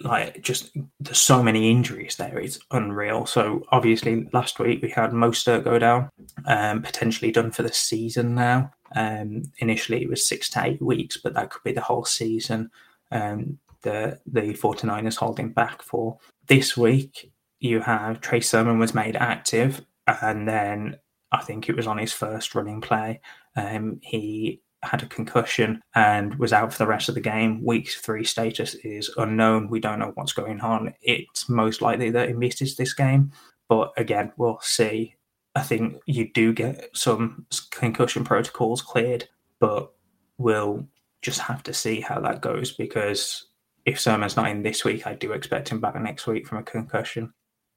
like 0.00 0.42
just 0.42 0.76
there's 1.00 1.18
so 1.18 1.42
many 1.42 1.70
injuries 1.70 2.16
there. 2.16 2.38
It's 2.38 2.58
unreal. 2.70 3.26
So 3.26 3.64
obviously 3.70 4.28
last 4.32 4.58
week 4.58 4.82
we 4.82 4.90
had 4.90 5.10
Mostert 5.10 5.64
go 5.64 5.78
down, 5.78 6.10
um, 6.46 6.82
potentially 6.82 7.30
done 7.30 7.50
for 7.50 7.62
the 7.62 7.72
season 7.72 8.34
now. 8.34 8.72
Um, 8.96 9.42
initially 9.58 10.02
it 10.02 10.08
was 10.08 10.26
six 10.26 10.48
to 10.50 10.64
eight 10.64 10.82
weeks, 10.82 11.16
but 11.16 11.34
that 11.34 11.50
could 11.50 11.62
be 11.62 11.72
the 11.72 11.80
whole 11.80 12.04
season. 12.04 12.70
Um, 13.10 13.58
the 13.82 14.18
the 14.26 14.54
49ers 14.54 15.16
holding 15.16 15.50
back 15.52 15.82
for 15.82 16.18
this 16.48 16.76
week. 16.76 17.30
You 17.60 17.80
have 17.80 18.20
Trey 18.20 18.40
Sermon 18.40 18.78
was 18.78 18.94
made 18.94 19.16
active, 19.16 19.84
and 20.06 20.48
then 20.48 20.98
I 21.32 21.42
think 21.42 21.68
it 21.68 21.76
was 21.76 21.86
on 21.86 21.98
his 21.98 22.12
first 22.12 22.54
running 22.54 22.80
play. 22.80 23.20
Um, 23.56 24.00
he 24.02 24.60
had 24.84 25.02
a 25.02 25.06
concussion 25.06 25.80
and 25.94 26.34
was 26.36 26.52
out 26.52 26.72
for 26.72 26.78
the 26.78 26.86
rest 26.86 27.08
of 27.08 27.14
the 27.14 27.20
game. 27.20 27.64
Week 27.64 27.88
three 27.88 28.24
status 28.24 28.74
is 28.76 29.10
unknown. 29.16 29.68
We 29.68 29.80
don't 29.80 29.98
know 29.98 30.12
what's 30.14 30.32
going 30.32 30.60
on. 30.60 30.94
It's 31.02 31.48
most 31.48 31.82
likely 31.82 32.10
that 32.10 32.28
he 32.28 32.34
misses 32.34 32.76
this 32.76 32.94
game, 32.94 33.32
but 33.68 33.92
again, 33.96 34.32
we'll 34.36 34.58
see. 34.62 35.14
I 35.54 35.62
think 35.62 35.96
you 36.06 36.32
do 36.32 36.52
get 36.52 36.90
some 36.94 37.46
concussion 37.70 38.24
protocols 38.24 38.82
cleared, 38.82 39.28
but 39.60 39.92
we'll 40.38 40.86
just 41.22 41.40
have 41.40 41.62
to 41.62 41.72
see 41.72 42.00
how 42.00 42.20
that 42.20 42.42
goes 42.42 42.72
because 42.72 43.46
if 43.86 44.00
Sermon's 44.00 44.36
not 44.36 44.50
in 44.50 44.62
this 44.62 44.84
week, 44.84 45.06
I 45.06 45.14
do 45.14 45.32
expect 45.32 45.68
him 45.68 45.80
back 45.80 46.00
next 46.00 46.26
week 46.26 46.46
from 46.46 46.58
a 46.58 46.62
concussion. 46.62 47.32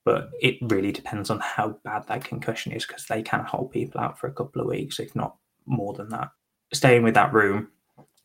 But 0.06 0.30
it 0.42 0.56
really 0.62 0.94
depends 0.94 1.30
on 1.30 1.40
how 1.42 1.80
bad 1.84 2.08
that 2.08 2.24
concussion 2.24 2.72
is 2.72 2.86
because 2.86 3.06
they 3.06 3.22
can 3.22 3.44
hold 3.44 3.72
people 3.72 4.00
out 4.00 4.18
for 4.18 4.28
a 4.28 4.34
couple 4.34 4.62
of 4.62 4.68
weeks, 4.70 5.02
if 5.02 5.14
not 5.16 5.36
more 5.66 5.94
than 5.94 6.08
that 6.10 6.30
staying 6.74 7.04
with 7.04 7.14
that 7.16 7.34
room, 7.34 7.70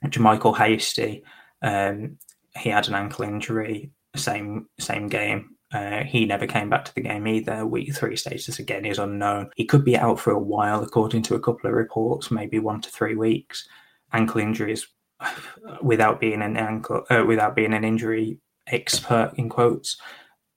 JaMycal 0.05 0.57
Hasty, 0.57 1.23
um, 1.63 2.19
he 2.57 2.71
had 2.71 2.89
an 2.89 2.95
ankle 2.95 3.25
injury, 3.25 3.91
same 4.17 4.69
same 4.79 5.09
game. 5.09 5.51
Uh, 5.73 6.05
he 6.05 6.27
never 6.27 6.47
came 6.47 6.69
back 6.69 6.85
to 6.85 6.95
the 6.95 7.01
game 7.01 7.27
either. 7.27 7.67
Week 7.67 7.95
three 7.95 8.17
status 8.17 8.59
again 8.59 8.85
is 8.85 8.99
unknown. 8.99 9.51
He 9.57 9.65
could 9.65 9.85
be 9.85 9.97
out 9.97 10.21
for 10.21 10.31
a 10.31 10.39
while, 10.39 10.83
according 10.83 11.23
to 11.23 11.35
a 11.35 11.41
couple 11.41 11.71
of 11.71 11.75
reports, 11.75 12.31
maybe 12.31 12.59
one 12.59 12.83
to 12.83 12.91
three 12.91 13.15
weeks. 13.15 13.67
Ankle 14.13 14.43
injuries, 14.43 14.87
without 15.83 16.21
being 16.21 16.43
an 16.43 16.59
ankle, 16.59 17.05
uh, 17.09 17.25
without 17.27 17.57
being 17.57 17.73
an 17.73 17.85
injury 17.85 18.39
expert 18.67 19.33
in 19.37 19.49
quotes, 19.49 19.97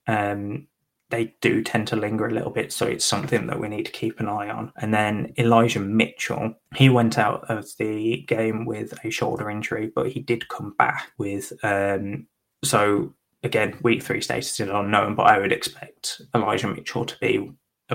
um, 0.06 0.66
they 1.10 1.34
do 1.40 1.62
tend 1.62 1.86
to 1.88 1.96
linger 1.96 2.26
a 2.26 2.32
little 2.32 2.50
bit. 2.50 2.72
So 2.72 2.86
it's 2.86 3.04
something 3.04 3.46
that 3.46 3.60
we 3.60 3.68
need 3.68 3.86
to 3.86 3.92
keep 3.92 4.18
an 4.18 4.28
eye 4.28 4.48
on. 4.48 4.72
And 4.76 4.92
then 4.92 5.32
Elijah 5.38 5.80
Mitchell, 5.80 6.54
he 6.74 6.88
went 6.88 7.18
out 7.18 7.48
of 7.48 7.68
the 7.78 8.24
game 8.26 8.64
with 8.64 8.92
a 9.04 9.10
shoulder 9.10 9.48
injury, 9.48 9.92
but 9.94 10.10
he 10.10 10.20
did 10.20 10.48
come 10.48 10.74
back 10.76 11.12
with. 11.16 11.52
Um, 11.62 12.26
so 12.64 13.14
again, 13.44 13.78
week 13.82 14.02
three 14.02 14.20
status 14.20 14.58
is 14.58 14.68
unknown, 14.68 15.14
but 15.14 15.28
I 15.28 15.38
would 15.38 15.52
expect 15.52 16.22
Elijah 16.34 16.68
Mitchell 16.68 17.06
to 17.06 17.18
be 17.20 17.52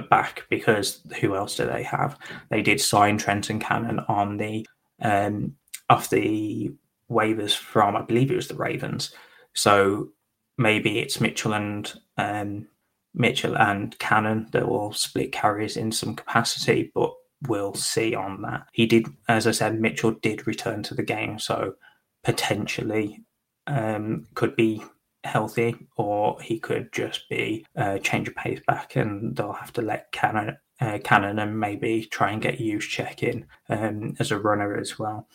back 0.10 0.46
because 0.50 1.01
who 1.20 1.36
else 1.36 1.58
do 1.58 1.65
they 1.65 1.84
have? 1.84 2.18
They 2.50 2.62
did 2.62 2.80
sign 2.80 3.18
Trenton 3.18 3.60
Cannon 3.60 4.00
on 4.08 4.38
the 4.38 4.65
um, 5.01 5.56
off 5.89 6.10
the 6.10 6.72
waivers 7.10 7.56
from 7.56 7.98
I 7.98 8.01
believe 8.01 8.32
it 8.32 8.36
was 8.36 8.48
the 8.48 8.56
Ravens. 8.56 9.13
So 9.53 10.10
maybe 10.58 11.00
it's 11.00 11.20
Mitchell 11.20 11.53
and 11.53 11.94
um, 12.18 12.68
Mitchell 13.13 13.58
and 13.58 13.98
Cannon 14.00 14.48
that 14.51 14.68
will 14.68 14.94
split 14.94 15.32
carries 15.32 15.77
in 15.77 15.91
some 15.91 16.15
capacity, 16.15 16.91
but 16.94 17.12
we'll 17.48 17.74
see 17.74 18.15
on 18.15 18.41
that. 18.44 18.68
He 18.72 18.86
did, 18.86 19.08
as 19.27 19.48
I 19.48 19.51
said, 19.51 19.80
Mitchell 19.80 20.12
did 20.12 20.48
return 20.48 20.84
to 20.84 20.94
the 20.94 21.03
game, 21.03 21.39
so 21.39 21.75
potentially 22.24 23.24
um, 23.68 24.27
could 24.36 24.56
be 24.56 24.84
healthy, 25.24 25.75
or 25.98 26.39
he 26.41 26.60
could 26.60 26.91
just 26.91 27.30
be 27.30 27.65
uh, 27.75 27.98
change 28.00 28.27
of 28.27 28.36
pace 28.36 28.62
back, 28.65 28.96
and 28.96 29.36
they'll 29.36 29.53
have 29.53 29.74
to 29.74 29.82
let 29.82 30.12
Cannon. 30.12 30.58
Uh, 30.80 30.98
Cannon 31.03 31.38
and 31.38 31.60
maybe 31.60 32.08
try 32.10 32.32
and 32.32 32.41
get 32.41 32.60
use 32.60 32.88
check 32.88 33.22
in 33.22 33.46
um, 33.70 34.15
as 34.18 34.32
a 34.32 34.39
runner 34.39 34.75
as 34.75 34.98
well 34.98 35.27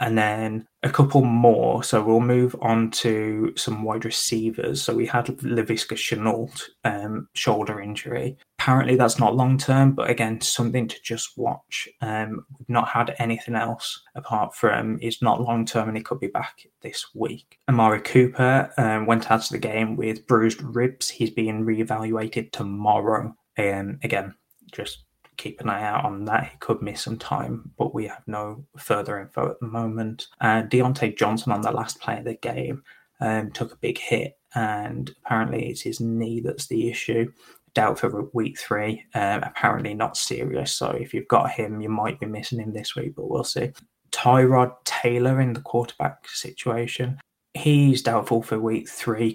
and 0.00 0.18
then 0.18 0.66
a 0.82 0.90
couple 0.90 1.22
more. 1.24 1.82
So 1.82 2.02
we'll 2.02 2.20
move 2.20 2.54
on 2.60 2.90
to 2.92 3.52
some 3.56 3.82
wide 3.82 4.04
receivers. 4.04 4.82
So 4.82 4.94
we 4.94 5.06
had 5.06 5.26
Laviska 5.26 5.96
Shenault 5.96 6.60
um, 6.84 7.28
shoulder 7.34 7.80
injury. 7.80 8.36
Apparently 8.58 8.96
that's 8.96 9.18
not 9.18 9.36
long 9.36 9.56
term, 9.56 9.92
but 9.92 10.10
again, 10.10 10.40
something 10.40 10.88
to 10.88 10.96
just 11.02 11.36
watch. 11.36 11.88
Um, 12.00 12.44
we've 12.58 12.68
not 12.68 12.88
had 12.88 13.14
anything 13.18 13.54
else 13.54 14.02
apart 14.14 14.54
from 14.54 14.98
it's 15.00 15.22
not 15.22 15.40
long 15.40 15.64
term 15.64 15.88
and 15.88 15.96
he 15.96 16.02
could 16.02 16.20
be 16.20 16.28
back 16.28 16.66
this 16.82 17.06
week. 17.14 17.58
Amari 17.68 18.00
Cooper 18.00 18.72
um, 18.78 19.06
went 19.06 19.30
out 19.30 19.44
of 19.44 19.50
the 19.50 19.58
game 19.58 19.96
with 19.96 20.26
bruised 20.26 20.62
ribs. 20.62 21.08
He's 21.08 21.30
being 21.30 21.64
reevaluated 21.64 22.52
tomorrow. 22.52 23.34
Um, 23.58 23.98
again, 24.02 24.34
just 24.72 25.03
keep 25.36 25.60
an 25.60 25.68
eye 25.68 25.84
out 25.84 26.04
on 26.04 26.24
that. 26.26 26.44
He 26.44 26.56
could 26.58 26.82
miss 26.82 27.02
some 27.02 27.18
time, 27.18 27.70
but 27.78 27.94
we 27.94 28.06
have 28.06 28.22
no 28.26 28.64
further 28.76 29.18
info 29.20 29.50
at 29.50 29.60
the 29.60 29.66
moment. 29.66 30.28
And 30.40 30.70
Diontae 30.70 31.16
Johnson 31.16 31.52
on 31.52 31.62
the 31.62 31.70
last 31.70 32.00
play 32.00 32.18
of 32.18 32.24
the 32.24 32.34
game 32.34 32.82
um, 33.20 33.50
took 33.50 33.72
a 33.72 33.76
big 33.76 33.98
hit, 33.98 34.38
and 34.54 35.14
apparently 35.24 35.68
it's 35.68 35.82
his 35.82 36.00
knee 36.00 36.40
that's 36.40 36.66
the 36.66 36.88
issue. 36.90 37.30
Doubt 37.74 37.98
for 37.98 38.30
week 38.32 38.58
three. 38.58 39.04
Um, 39.14 39.42
apparently 39.42 39.94
not 39.94 40.16
serious. 40.16 40.72
So 40.72 40.90
if 40.90 41.12
you've 41.12 41.28
got 41.28 41.50
him, 41.50 41.80
you 41.80 41.88
might 41.88 42.20
be 42.20 42.26
missing 42.26 42.60
him 42.60 42.72
this 42.72 42.94
week, 42.94 43.14
but 43.16 43.28
we'll 43.28 43.44
see. 43.44 43.72
Tyrod 44.12 44.72
Taylor 44.84 45.40
in 45.40 45.54
the 45.54 45.60
quarterback 45.60 46.28
situation. 46.28 47.18
He's 47.54 48.02
doubtful 48.02 48.42
for 48.42 48.60
week 48.60 48.88
three 48.88 49.34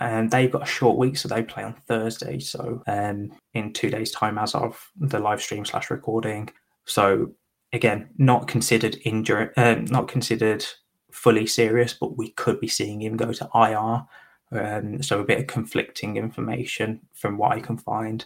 and 0.00 0.30
they've 0.30 0.50
got 0.50 0.62
a 0.62 0.66
short 0.66 0.98
week, 0.98 1.16
so 1.16 1.28
they 1.28 1.42
play 1.42 1.62
on 1.62 1.74
Thursday. 1.86 2.38
So 2.38 2.82
um, 2.86 3.32
in 3.54 3.72
two 3.72 3.90
days' 3.90 4.12
time, 4.12 4.38
as 4.38 4.54
of 4.54 4.90
the 4.96 5.18
live 5.18 5.42
stream 5.42 5.64
slash 5.64 5.90
recording. 5.90 6.50
So 6.84 7.32
again, 7.72 8.10
not 8.18 8.48
considered 8.48 8.98
injury, 9.04 9.48
uh, 9.56 9.76
not 9.86 10.08
considered 10.08 10.64
fully 11.10 11.46
serious, 11.46 11.94
but 11.94 12.16
we 12.16 12.30
could 12.30 12.60
be 12.60 12.68
seeing 12.68 13.02
him 13.02 13.16
go 13.16 13.32
to 13.32 13.48
IR. 13.54 14.04
Um, 14.52 15.02
so 15.02 15.20
a 15.20 15.24
bit 15.24 15.40
of 15.40 15.46
conflicting 15.46 16.16
information 16.16 17.00
from 17.14 17.38
what 17.38 17.52
I 17.52 17.60
can 17.60 17.78
find. 17.78 18.24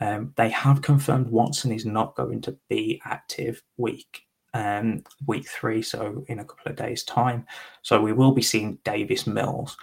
Um, 0.00 0.32
they 0.36 0.50
have 0.50 0.82
confirmed 0.82 1.28
Watson 1.28 1.72
is 1.72 1.86
not 1.86 2.16
going 2.16 2.42
to 2.42 2.56
be 2.68 3.00
active 3.04 3.62
week 3.76 4.26
um, 4.56 5.02
week 5.26 5.46
three, 5.48 5.82
so 5.82 6.24
in 6.28 6.38
a 6.38 6.44
couple 6.44 6.70
of 6.70 6.76
days' 6.76 7.04
time. 7.04 7.46
So 7.82 8.00
we 8.00 8.12
will 8.12 8.32
be 8.32 8.42
seeing 8.42 8.78
Davis 8.84 9.26
Mills. 9.26 9.76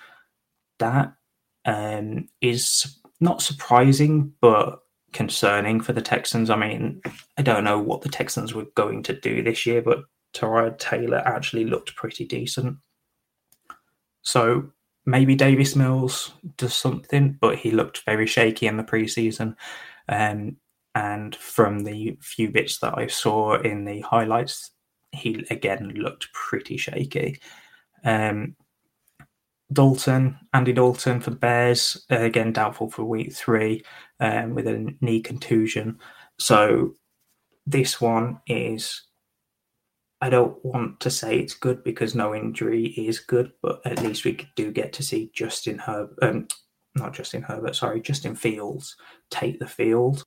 That 0.79 1.13
um, 1.65 2.27
is 2.41 2.99
not 3.19 3.41
surprising, 3.41 4.33
but 4.41 4.79
concerning 5.13 5.79
for 5.79 5.93
the 5.93 6.01
Texans. 6.01 6.49
I 6.49 6.55
mean, 6.55 7.01
I 7.37 7.41
don't 7.41 7.63
know 7.63 7.79
what 7.79 8.01
the 8.01 8.09
Texans 8.09 8.53
were 8.53 8.65
going 8.75 9.03
to 9.03 9.13
do 9.13 9.43
this 9.43 9.65
year, 9.65 9.81
but 9.81 10.03
Tyrod 10.33 10.79
Taylor 10.79 11.19
actually 11.19 11.65
looked 11.65 11.95
pretty 11.95 12.25
decent. 12.25 12.77
So 14.23 14.71
maybe 15.05 15.35
Davis 15.35 15.75
Mills 15.75 16.33
does 16.57 16.73
something, 16.73 17.37
but 17.39 17.57
he 17.57 17.71
looked 17.71 18.03
very 18.05 18.25
shaky 18.25 18.67
in 18.67 18.77
the 18.77 18.83
preseason. 18.83 19.55
Um, 20.09 20.57
and 20.95 21.35
from 21.35 21.79
the 21.79 22.17
few 22.21 22.51
bits 22.51 22.79
that 22.79 22.97
I 22.97 23.07
saw 23.07 23.59
in 23.59 23.85
the 23.85 24.01
highlights, 24.01 24.71
he 25.11 25.45
again 25.49 25.93
looked 25.95 26.31
pretty 26.33 26.77
shaky. 26.77 27.39
Um, 28.03 28.55
Dalton, 29.73 30.37
Andy 30.53 30.73
Dalton 30.73 31.19
for 31.19 31.31
the 31.31 31.35
Bears, 31.35 32.05
uh, 32.11 32.19
again 32.19 32.53
doubtful 32.53 32.89
for 32.89 33.03
week 33.03 33.33
three 33.33 33.83
um, 34.19 34.53
with 34.53 34.67
a 34.67 34.93
knee 35.01 35.21
contusion. 35.21 35.99
So 36.39 36.93
this 37.65 37.99
one 37.99 38.39
is, 38.47 39.03
I 40.21 40.29
don't 40.29 40.63
want 40.63 40.99
to 41.01 41.09
say 41.09 41.37
it's 41.37 41.53
good 41.53 41.83
because 41.83 42.15
no 42.15 42.33
injury 42.33 42.87
is 42.87 43.19
good, 43.19 43.51
but 43.61 43.81
at 43.85 44.01
least 44.01 44.25
we 44.25 44.47
do 44.55 44.71
get 44.71 44.93
to 44.93 45.03
see 45.03 45.31
Justin 45.33 45.77
Herbert, 45.77 46.17
um, 46.21 46.47
not 46.95 47.13
Justin 47.13 47.41
Herbert, 47.41 47.75
sorry, 47.75 48.01
Justin 48.01 48.35
Fields 48.35 48.95
take 49.29 49.59
the 49.59 49.67
field 49.67 50.23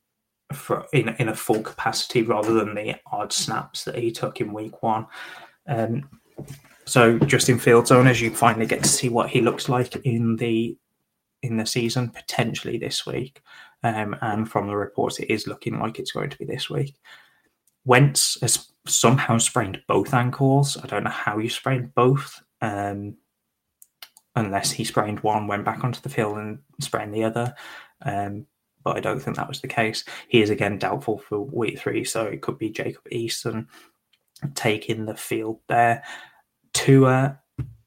for 0.53 0.87
in 0.93 1.09
in 1.19 1.29
a 1.29 1.35
full 1.35 1.61
capacity 1.61 2.23
rather 2.23 2.53
than 2.53 2.75
the 2.75 2.95
odd 3.11 3.33
snaps 3.33 3.85
that 3.85 3.97
he 3.97 4.13
took 4.13 4.41
in 4.41 4.53
week 4.53 4.83
one. 4.83 5.07
Um, 5.69 6.09
so 6.87 7.19
Justin 7.21 7.59
Fields 7.59 7.91
owners, 7.91 8.21
you 8.21 8.31
finally 8.31 8.67
get 8.67 8.83
to 8.83 8.89
see 8.89 9.09
what 9.09 9.29
he 9.29 9.41
looks 9.41 9.69
like 9.69 9.97
in 10.05 10.37
the 10.37 10.77
in 11.43 11.57
the 11.57 11.67
season, 11.67 12.09
potentially 12.09 12.79
this 12.79 13.05
week. 13.05 13.43
Um, 13.83 14.17
and 14.21 14.51
from 14.51 14.67
the 14.67 14.77
reports, 14.77 15.19
it 15.19 15.31
is 15.31 15.47
looking 15.47 15.79
like 15.79 15.99
it's 15.99 16.13
going 16.13 16.31
to 16.31 16.39
be 16.39 16.45
this 16.45 16.71
week. 16.71 16.97
Wentz 17.85 18.39
has 18.41 18.69
somehow 18.87 19.39
sprained 19.39 19.83
both 19.87 20.15
ankles. 20.15 20.77
I 20.77 20.87
don't 20.87 21.05
know 21.05 21.11
how 21.11 21.39
you 21.39 21.49
sprained 21.49 21.95
both, 21.95 22.43
um, 22.61 23.17
unless 24.35 24.71
he 24.71 24.85
sprained 24.85 25.21
one, 25.21 25.47
went 25.47 25.65
back 25.65 25.85
onto 25.85 26.01
the 26.01 26.09
field 26.09 26.39
and 26.39 26.59
sprained 26.81 27.15
the 27.15 27.25
other. 27.25 27.55
Um, 28.03 28.47
but 28.83 28.97
I 28.97 29.01
don't 29.01 29.21
think 29.21 29.37
that 29.37 29.49
was 29.49 29.61
the 29.61 29.69
case. 29.69 30.05
He 30.29 30.41
is 30.41 30.51
again 30.51 30.79
doubtful 30.79 31.19
for 31.19 31.41
week 31.41 31.79
three, 31.79 32.05
so 32.05 32.25
it 32.25 32.43
could 32.43 32.59
be 32.59 32.71
Jacob 32.71 33.05
Eason 33.13 33.67
taking 34.55 35.05
the 35.05 35.17
field 35.17 35.61
there. 35.69 36.03
Tua 36.77 37.41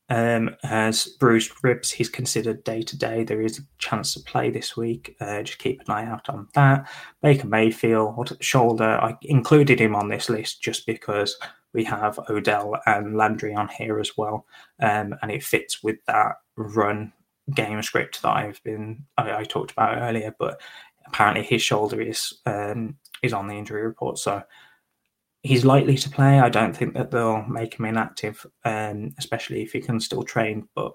um, 0.10 0.56
has 0.64 1.06
bruised 1.20 1.52
ribs. 1.62 1.92
He's 1.92 2.10
considered 2.10 2.64
day 2.64 2.82
to 2.82 2.98
day. 2.98 3.24
There 3.24 3.42
is 3.42 3.60
a 3.60 3.62
chance 3.78 4.16
to 4.16 4.20
play 4.22 4.50
this 4.50 4.76
week. 4.76 5.16
Uh, 5.22 5.44
just 5.44 5.60
keep 5.60 5.82
an 5.82 5.92
eye 5.92 6.06
out 6.06 6.28
on 6.28 6.48
that. 6.56 6.90
Baker 7.22 7.48
Mayfield, 7.48 8.36
shoulder. 8.42 9.00
I 9.00 9.16
included 9.22 9.80
him 9.80 9.96
on 9.96 10.10
this 10.10 10.28
list 10.28 10.64
just 10.64 10.88
because 10.88 11.38
we 11.72 11.84
have 11.84 12.20
Odell 12.30 12.82
and 12.88 13.16
Landry 13.16 13.54
on 13.54 13.68
here 13.68 14.00
as 14.00 14.18
well. 14.18 14.48
Um, 14.80 15.14
and 15.22 15.30
it 15.30 15.44
fits 15.44 15.84
with 15.84 15.98
that 16.08 16.38
run 16.58 17.14
game 17.54 17.82
script 17.84 18.24
that 18.24 18.36
I've 18.36 18.62
been 18.64 19.06
I, 19.20 19.42
I 19.42 19.44
talked 19.44 19.72
about 19.72 20.00
earlier. 20.02 20.34
But 20.40 20.60
apparently 21.06 21.44
his 21.44 21.62
shoulder 21.62 22.02
is 22.02 22.40
um, 22.48 22.98
is 23.22 23.34
on 23.34 23.48
the 23.48 23.54
injury 23.54 23.84
report. 23.84 24.18
So 24.18 24.42
he's 25.44 25.66
likely 25.66 25.96
to 25.98 26.10
play. 26.10 26.40
I 26.40 26.50
don't 26.50 26.76
think 26.76 26.94
that 26.94 27.12
they'll 27.12 27.44
make 27.44 27.76
him 27.76 27.86
inactive, 27.86 28.46
um, 28.66 29.14
especially 29.18 29.62
if 29.62 29.72
he 29.72 29.82
can 29.82 30.00
still 30.00 30.24
train. 30.24 30.68
But 30.76 30.94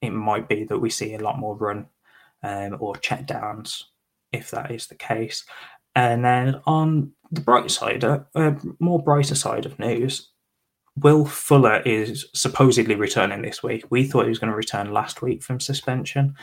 it 0.00 0.10
might 0.10 0.48
be 0.48 0.64
that 0.64 0.78
we 0.78 0.90
see 0.90 1.14
a 1.14 1.22
lot 1.22 1.38
more 1.38 1.56
run 1.56 1.86
um, 2.42 2.76
or 2.80 2.96
check 2.96 3.26
downs 3.26 3.90
if 4.32 4.50
that 4.50 4.70
is 4.70 4.86
the 4.86 4.94
case. 4.94 5.44
And 5.94 6.24
then 6.24 6.60
on 6.66 7.12
the 7.30 7.40
bright 7.40 7.70
side, 7.70 8.04
uh, 8.04 8.20
uh, 8.34 8.52
more 8.78 9.02
brighter 9.02 9.34
side 9.34 9.66
of 9.66 9.78
news, 9.78 10.30
Will 10.96 11.24
Fuller 11.26 11.80
is 11.84 12.26
supposedly 12.34 12.94
returning 12.94 13.42
this 13.42 13.62
week. 13.62 13.84
We 13.90 14.04
thought 14.04 14.24
he 14.24 14.30
was 14.30 14.38
going 14.38 14.50
to 14.50 14.56
return 14.56 14.92
last 14.92 15.22
week 15.22 15.42
from 15.42 15.60
suspension, 15.60 16.34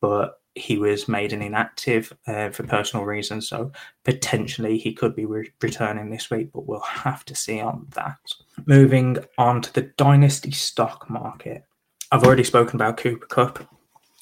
but 0.00 0.40
he 0.58 0.78
was 0.78 1.08
made 1.08 1.32
an 1.32 1.42
inactive 1.42 2.12
uh, 2.26 2.50
for 2.50 2.64
personal 2.64 3.06
reasons. 3.06 3.48
So 3.48 3.72
potentially 4.04 4.78
he 4.78 4.92
could 4.92 5.14
be 5.14 5.24
re- 5.24 5.52
returning 5.62 6.10
this 6.10 6.30
week, 6.30 6.50
but 6.52 6.66
we'll 6.66 6.80
have 6.80 7.24
to 7.26 7.34
see 7.34 7.60
on 7.60 7.86
that. 7.94 8.18
Moving 8.66 9.18
on 9.38 9.62
to 9.62 9.72
the 9.72 9.90
dynasty 9.96 10.50
stock 10.50 11.08
market. 11.08 11.64
I've 12.10 12.24
already 12.24 12.44
spoken 12.44 12.76
about 12.76 12.96
Cooper 12.96 13.26
Kupp. 13.26 13.68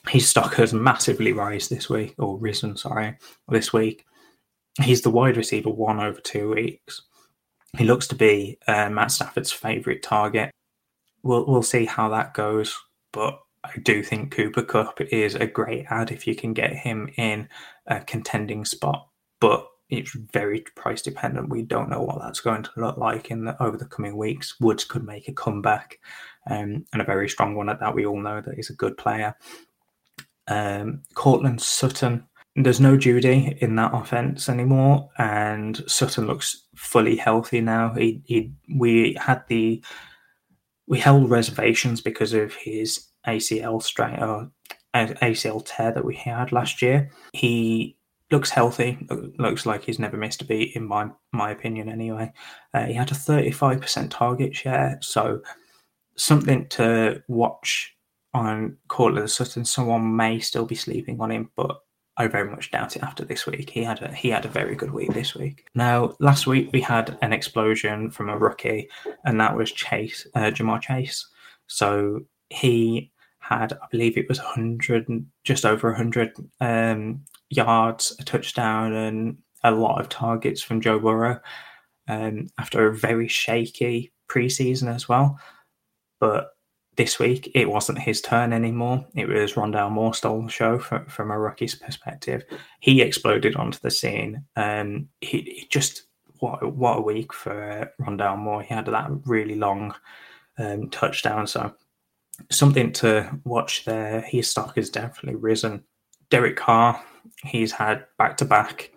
His 0.08 0.28
stock 0.28 0.54
has 0.54 0.72
massively 0.72 1.32
rise 1.32 1.68
this 1.68 1.88
week, 1.90 2.14
or 2.18 2.38
risen, 2.38 2.76
sorry, 2.76 3.16
this 3.48 3.72
week. 3.72 4.04
He's 4.80 5.02
the 5.02 5.10
wide 5.10 5.36
receiver 5.36 5.70
one 5.70 6.00
over 6.00 6.20
two 6.20 6.50
weeks. 6.54 7.02
He 7.76 7.84
looks 7.84 8.06
to 8.08 8.14
be 8.14 8.58
uh, 8.66 8.88
Matt 8.90 9.10
Stafford's 9.10 9.52
favourite 9.52 10.02
target. 10.02 10.50
We'll 11.22 11.46
we'll 11.46 11.62
see 11.62 11.86
how 11.86 12.08
that 12.10 12.34
goes, 12.34 12.76
but 13.12 13.40
I 13.74 13.78
do 13.80 14.02
think 14.02 14.32
Cooper 14.32 14.62
Kupp 14.62 15.00
is 15.00 15.34
a 15.34 15.46
great 15.46 15.86
ad 15.90 16.10
if 16.10 16.26
you 16.26 16.34
can 16.34 16.52
get 16.52 16.74
him 16.74 17.10
in 17.16 17.48
a 17.86 18.00
contending 18.00 18.64
spot, 18.64 19.08
but 19.40 19.66
it's 19.88 20.16
very 20.32 20.64
price 20.74 21.02
dependent. 21.02 21.48
We 21.48 21.62
don't 21.62 21.90
know 21.90 22.02
what 22.02 22.20
that's 22.20 22.40
going 22.40 22.64
to 22.64 22.70
look 22.76 22.96
like 22.96 23.30
in 23.30 23.44
the, 23.44 23.62
over 23.62 23.76
the 23.76 23.86
coming 23.86 24.16
weeks. 24.16 24.58
Woods 24.60 24.84
could 24.84 25.04
make 25.04 25.28
a 25.28 25.32
comeback, 25.32 25.98
um, 26.48 26.84
and 26.92 27.02
a 27.02 27.04
very 27.04 27.28
strong 27.28 27.54
one 27.54 27.68
at 27.68 27.80
that. 27.80 27.94
We 27.94 28.06
all 28.06 28.20
know 28.20 28.40
that 28.40 28.54
he's 28.54 28.70
a 28.70 28.74
good 28.74 28.96
player. 28.96 29.36
Um, 30.48 31.02
Courtland 31.14 31.60
Sutton 31.60 32.26
there's 32.56 32.80
no 32.80 32.96
Jeudy 32.96 33.58
in 33.58 33.76
that 33.76 33.92
offense 33.92 34.48
anymore, 34.48 35.10
and 35.18 35.82
Sutton 35.86 36.26
looks 36.26 36.64
fully 36.74 37.16
healthy 37.16 37.60
now. 37.60 37.92
He, 37.94 38.22
he 38.24 38.52
we 38.74 39.14
had 39.20 39.42
the 39.48 39.84
we 40.86 40.98
held 40.98 41.28
reservations 41.28 42.00
because 42.00 42.32
of 42.32 42.54
his 42.54 43.08
ACL 43.26 43.82
strain 43.82 44.22
or 44.22 44.50
ACL 44.94 45.62
tear 45.64 45.92
that 45.92 46.04
we 46.04 46.16
had 46.16 46.52
last 46.52 46.82
year. 46.82 47.10
He 47.32 47.96
looks 48.30 48.50
healthy. 48.50 48.98
Looks 49.38 49.66
like 49.66 49.84
he's 49.84 49.98
never 49.98 50.16
missed 50.16 50.42
a 50.42 50.44
beat, 50.44 50.74
in 50.74 50.86
my 50.86 51.08
my 51.32 51.50
opinion. 51.50 51.88
Anyway, 51.88 52.32
uh, 52.74 52.84
he 52.84 52.94
had 52.94 53.10
a 53.10 53.14
35% 53.14 54.10
target 54.10 54.54
share, 54.54 54.98
so 55.00 55.40
something 56.16 56.66
to 56.68 57.22
watch 57.28 57.94
on 58.34 58.76
of 58.92 59.14
the 59.14 59.28
Sutton. 59.28 59.64
Someone 59.64 60.16
may 60.16 60.38
still 60.40 60.66
be 60.66 60.74
sleeping 60.74 61.20
on 61.20 61.30
him, 61.30 61.50
but 61.56 61.80
I 62.18 62.26
very 62.26 62.50
much 62.50 62.70
doubt 62.70 62.96
it 62.96 63.02
after 63.02 63.24
this 63.24 63.46
week. 63.46 63.70
He 63.70 63.82
had 63.82 64.02
a 64.02 64.12
he 64.12 64.30
had 64.30 64.44
a 64.44 64.48
very 64.48 64.74
good 64.74 64.92
week 64.92 65.12
this 65.12 65.34
week. 65.34 65.66
Now, 65.74 66.16
last 66.18 66.46
week 66.46 66.70
we 66.72 66.80
had 66.80 67.18
an 67.22 67.32
explosion 67.32 68.10
from 68.10 68.28
a 68.28 68.38
rookie, 68.38 68.88
and 69.24 69.40
that 69.40 69.56
was 69.56 69.70
Chase 69.72 70.26
uh, 70.34 70.50
Ja'Marr 70.50 70.80
Chase. 70.80 71.26
So 71.66 72.20
he 72.50 73.12
had, 73.48 73.72
I 73.72 73.86
believe 73.90 74.16
it 74.16 74.28
was 74.28 74.38
100, 74.38 75.06
just 75.44 75.64
over 75.64 75.88
100 75.88 76.34
um, 76.60 77.24
yards, 77.50 78.16
a 78.18 78.24
touchdown, 78.24 78.92
and 78.92 79.38
a 79.62 79.70
lot 79.70 80.00
of 80.00 80.08
targets 80.08 80.62
from 80.62 80.80
Joe 80.80 80.98
Burrow 80.98 81.40
um, 82.08 82.48
after 82.58 82.86
a 82.86 82.96
very 82.96 83.28
shaky 83.28 84.12
preseason 84.28 84.92
as 84.94 85.08
well. 85.08 85.38
But 86.20 86.50
this 86.96 87.18
week 87.18 87.50
it 87.54 87.68
wasn't 87.70 87.98
his 87.98 88.20
turn 88.20 88.52
anymore. 88.52 89.06
It 89.14 89.28
was 89.28 89.54
Rondale 89.54 89.90
Moore 89.90 90.14
stole 90.14 90.42
the 90.42 90.48
show 90.48 90.78
from, 90.78 91.30
a 91.30 91.38
rookie's 91.38 91.74
perspective. 91.74 92.44
He 92.80 93.02
exploded 93.02 93.56
onto 93.56 93.78
the 93.80 93.90
scene. 93.90 94.44
Um, 94.56 95.08
he, 95.20 95.42
he 95.42 95.66
just 95.70 96.04
what 96.38 96.74
what 96.74 96.98
a 96.98 97.02
week 97.02 97.32
for 97.32 97.92
Rondale 98.00 98.38
Moore. 98.38 98.62
He 98.62 98.74
had 98.74 98.86
that 98.86 99.10
really 99.26 99.56
long 99.56 99.94
um, 100.58 100.88
touchdown. 100.90 101.46
So 101.46 101.74
something 102.50 102.92
to 102.92 103.30
watch 103.44 103.84
there. 103.84 104.20
His 104.20 104.50
stock 104.50 104.76
has 104.76 104.90
definitely 104.90 105.40
risen. 105.40 105.84
Derek 106.30 106.56
Carr, 106.56 107.02
he's 107.44 107.72
had 107.72 108.04
back 108.18 108.36
to 108.38 108.44
back 108.44 108.92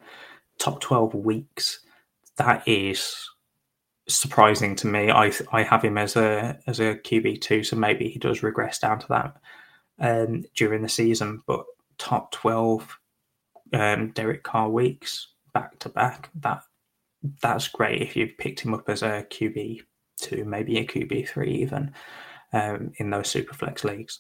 top 0.60 0.82
12 0.82 1.14
weeks. 1.14 1.80
That 2.38 2.68
is 2.68 3.30
surprising 4.10 4.76
to 4.78 4.88
me. 4.88 5.12
I 5.12 5.32
I 5.52 5.64
have 5.64 5.84
him 5.84 5.98
as 5.98 6.16
a 6.16 6.60
as 6.68 6.80
a 6.80 6.96
QB 6.96 7.42
two, 7.42 7.64
so 7.64 7.76
maybe 7.76 8.10
he 8.10 8.20
does 8.20 8.44
regress 8.44 8.80
down 8.80 9.00
to 9.00 9.08
that 9.10 9.38
um, 10.00 10.44
during 10.56 10.82
the 10.82 10.90
season. 10.90 11.42
But 11.46 11.66
top 11.98 12.32
twelve 12.32 12.98
um, 13.74 14.12
Derek 14.12 14.44
Carr 14.44 14.70
weeks 14.70 15.28
back 15.54 15.78
to 15.80 15.90
back. 15.90 16.30
That 16.36 16.64
that's 17.42 17.68
great 17.68 18.02
if 18.02 18.16
you've 18.16 18.38
picked 18.38 18.62
him 18.62 18.74
up 18.74 18.90
as 18.90 19.04
a 19.04 19.26
QB 19.30 19.82
two, 20.18 20.46
maybe 20.46 20.78
a 20.78 20.86
QB 20.86 21.28
three 21.28 21.54
even 21.56 21.94
um, 22.54 22.92
in 22.98 23.10
those 23.10 23.30
super 23.30 23.54
flex 23.54 23.84
leagues. 23.84 24.20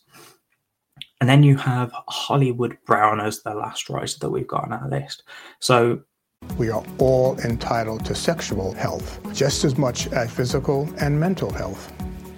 And 1.22 1.30
then 1.30 1.44
you 1.44 1.58
have 1.58 1.92
Hollywood 2.08 2.78
Brown 2.86 3.20
as 3.20 3.42
the 3.42 3.54
last 3.54 3.90
riser 3.90 4.20
that 4.20 4.30
we've 4.30 4.48
got 4.48 4.64
on 4.64 4.74
our 4.74 4.90
list. 4.90 5.24
So 5.60 6.02
we 6.58 6.70
are 6.70 6.84
all 6.98 7.38
entitled 7.40 8.06
to 8.06 8.16
sexual 8.16 8.72
health, 8.72 9.20
just 9.34 9.66
as 9.66 9.78
much 9.78 10.08
as 10.08 10.32
physical 10.32 10.90
and 11.00 11.20
mental 11.20 11.52
health. 11.52 11.92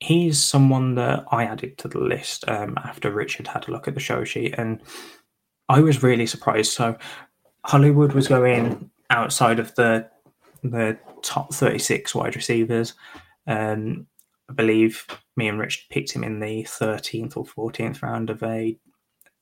he's 0.00 0.42
someone 0.42 0.94
that 0.96 1.24
I 1.30 1.44
added 1.44 1.78
to 1.78 1.88
the 1.88 1.98
list 1.98 2.48
um, 2.48 2.76
after 2.78 3.10
Richard 3.10 3.46
had 3.46 3.68
a 3.68 3.70
look 3.70 3.88
at 3.88 3.94
the 3.94 4.00
show 4.00 4.24
sheet, 4.24 4.54
and 4.58 4.80
I 5.68 5.80
was 5.80 6.02
really 6.02 6.26
surprised. 6.26 6.72
So 6.72 6.96
Hollywood 7.64 8.12
was 8.12 8.28
going 8.28 8.90
outside 9.10 9.58
of 9.58 9.74
the 9.74 10.08
the 10.62 10.98
top 11.22 11.54
36 11.54 12.14
wide 12.14 12.36
receivers. 12.36 12.94
Um, 13.46 14.06
I 14.48 14.52
believe 14.52 15.06
me 15.36 15.48
and 15.48 15.58
Rich 15.58 15.88
picked 15.90 16.12
him 16.12 16.24
in 16.24 16.40
the 16.40 16.62
13th 16.64 17.36
or 17.36 17.44
14th 17.44 18.02
round 18.02 18.30
of 18.30 18.42
a 18.42 18.78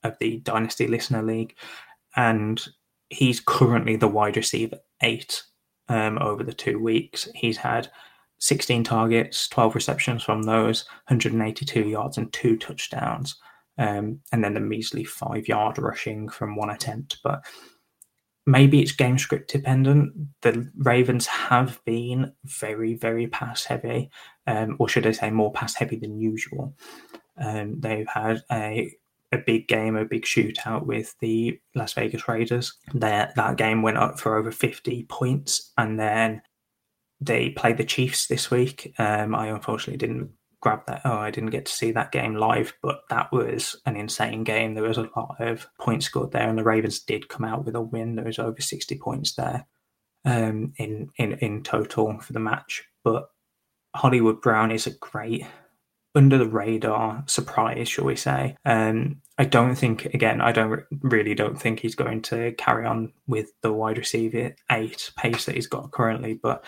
of 0.03 0.19
the 0.19 0.39
Dynasty 0.39 0.87
Listener 0.87 1.23
League, 1.23 1.57
and 2.17 2.65
he's 3.11 3.41
currently 3.41 3.97
the 3.97 4.09
wide 4.09 4.37
receiver 4.37 4.79
eight 5.03 5.43
um, 5.89 6.19
over 6.21 6.43
the 6.43 6.53
two 6.53 6.79
weeks. 6.79 7.29
He's 7.35 7.57
had 7.57 7.91
16 8.39 8.85
targets, 8.85 9.49
12 9.49 9.75
receptions 9.75 10.23
from 10.23 10.43
those, 10.43 10.85
182 11.09 11.89
yards 11.89 12.19
and 12.19 12.33
two 12.33 12.57
touchdowns. 12.57 13.37
Um, 13.79 14.21
and 14.33 14.45
then 14.45 14.55
the 14.55 14.61
measly 14.61 15.05
five 15.05 15.49
yard 15.49 15.79
rushing 15.79 16.29
from 16.29 16.57
one 16.57 16.71
attempt. 16.71 17.19
But 17.25 17.45
maybe 18.47 18.81
it's 18.81 18.93
game 18.93 19.19
script 19.19 19.51
dependent. 19.51 20.13
The 20.43 20.71
Ravens 20.77 21.27
have 21.27 21.81
been 21.85 22.33
very, 22.45 22.95
very 22.95 23.27
pass 23.27 23.65
heavy, 23.65 24.11
um, 24.47 24.77
or 24.79 24.89
should 24.89 25.07
I 25.07 25.13
say 25.13 25.31
more 25.31 25.53
pass 25.53 25.75
heavy 25.75 25.97
than 25.97 26.21
usual. 26.21 26.77
Um, 27.41 27.81
they've 27.81 28.09
had 28.09 28.43
a 28.51 28.93
a 29.33 29.39
big 29.39 29.67
game, 29.67 29.97
a 29.97 30.05
big 30.05 30.23
shootout 30.23 30.87
with 30.87 31.17
the 31.21 31.59
Las 31.75 31.93
Vegas 31.95 32.29
Raiders. 32.29 32.75
That 32.95 33.35
that 33.35 33.57
game 33.57 33.83
went 33.83 33.99
up 33.99 34.21
for 34.21 34.37
over 34.37 34.53
50 34.53 35.05
points, 35.05 35.73
and 35.77 35.99
then 35.99 36.43
they 37.21 37.51
played 37.51 37.77
the 37.77 37.85
Chiefs 37.85 38.27
this 38.27 38.51
week. 38.51 38.95
Um, 38.99 39.35
I 39.35 39.49
unfortunately 39.49 39.99
didn't 39.99 40.31
grab 40.61 40.81
that. 40.87 41.03
Oh, 41.05 41.19
I 41.19 41.31
didn't 41.31 41.51
get 41.51 41.67
to 41.67 41.73
see 41.73 41.93
that 41.93 42.11
game 42.11 42.35
live, 42.35 42.73
but 42.83 43.03
that 43.11 43.31
was 43.31 43.77
an 43.87 43.97
insane 43.97 44.45
game. 44.45 44.75
There 44.75 44.83
was 44.83 44.99
a 44.99 45.11
lot 45.17 45.37
of 45.39 45.67
points 45.79 46.07
scored 46.07 46.33
there, 46.33 46.49
and 46.49 46.59
the 46.59 46.65
Ravens 46.65 47.01
did 47.01 47.29
come 47.29 47.45
out 47.45 47.65
with 47.65 47.77
a 47.77 47.81
win. 47.81 48.17
There 48.17 48.25
was 48.25 48.39
over 48.39 48.61
sixty 48.61 48.99
points 48.99 49.35
there 49.35 49.67
um, 50.25 50.73
in 50.79 51.11
in 51.17 51.35
in 51.35 51.63
total 51.63 52.19
for 52.21 52.33
the 52.33 52.41
match. 52.41 52.85
But 53.05 53.29
Hollywood 53.95 54.41
Brown 54.41 54.71
is 54.71 54.87
a 54.87 54.97
great 54.99 55.47
under 56.17 56.39
the 56.39 56.49
radar 56.49 57.25
surprise, 57.27 57.89
shall 57.89 58.05
we 58.05 58.17
say? 58.17 58.57
Um, 58.65 59.21
I 59.37 59.45
don't 59.45 59.75
think 59.75 60.07
again. 60.07 60.41
I 60.41 60.53
don't 60.53 60.85
really 61.03 61.35
don't 61.35 61.61
think 61.61 61.81
he's 61.81 61.97
going 61.97 62.23
to 62.23 62.53
carry 62.53 62.87
on 62.87 63.13
with 63.27 63.51
the 63.63 63.73
wide 63.73 63.99
receiver 63.99 64.55
eight 64.71 65.11
pace 65.17 65.45
that 65.45 65.57
he's 65.57 65.67
got 65.67 65.91
currently, 65.91 66.35
but 66.35 66.65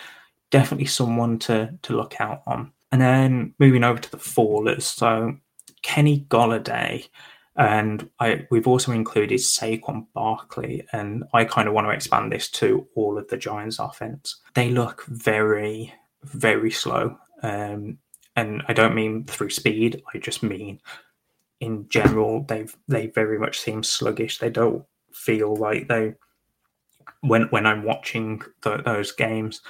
definitely 0.51 0.85
someone 0.85 1.39
to 1.39 1.77
to 1.83 1.95
look 1.95 2.19
out 2.19 2.43
on. 2.47 2.71
And 2.91 3.01
then 3.01 3.53
moving 3.59 3.83
over 3.83 3.99
to 3.99 4.11
the 4.11 4.17
fallers, 4.17 4.83
so 4.83 5.35
Kenny 5.81 6.25
Golladay, 6.29 7.07
and 7.55 8.09
I 8.19 8.47
we've 8.49 8.67
also 8.67 8.91
included 8.91 9.39
Saquon 9.39 10.07
Barkley, 10.13 10.87
and 10.93 11.23
I 11.33 11.45
kind 11.45 11.67
of 11.67 11.73
want 11.73 11.87
to 11.87 11.91
expand 11.91 12.31
this 12.31 12.49
to 12.51 12.87
all 12.95 13.17
of 13.17 13.27
the 13.27 13.37
Giants' 13.37 13.79
offense. 13.79 14.37
They 14.53 14.69
look 14.69 15.05
very, 15.05 15.93
very 16.23 16.71
slow, 16.71 17.17
um, 17.43 17.97
and 18.35 18.63
I 18.67 18.73
don't 18.73 18.95
mean 18.95 19.25
through 19.25 19.49
speed. 19.49 20.01
I 20.13 20.19
just 20.19 20.43
mean 20.43 20.79
in 21.59 21.87
general. 21.89 22.43
They've 22.43 22.75
they 22.87 23.07
very 23.07 23.39
much 23.39 23.59
seem 23.59 23.83
sluggish. 23.83 24.37
They 24.37 24.49
don't 24.49 24.85
feel 25.11 25.55
like 25.55 25.87
they 25.87 26.13
when 27.21 27.43
when 27.43 27.65
I'm 27.65 27.83
watching 27.83 28.41
the, 28.61 28.77
those 28.77 29.11
games 29.11 29.61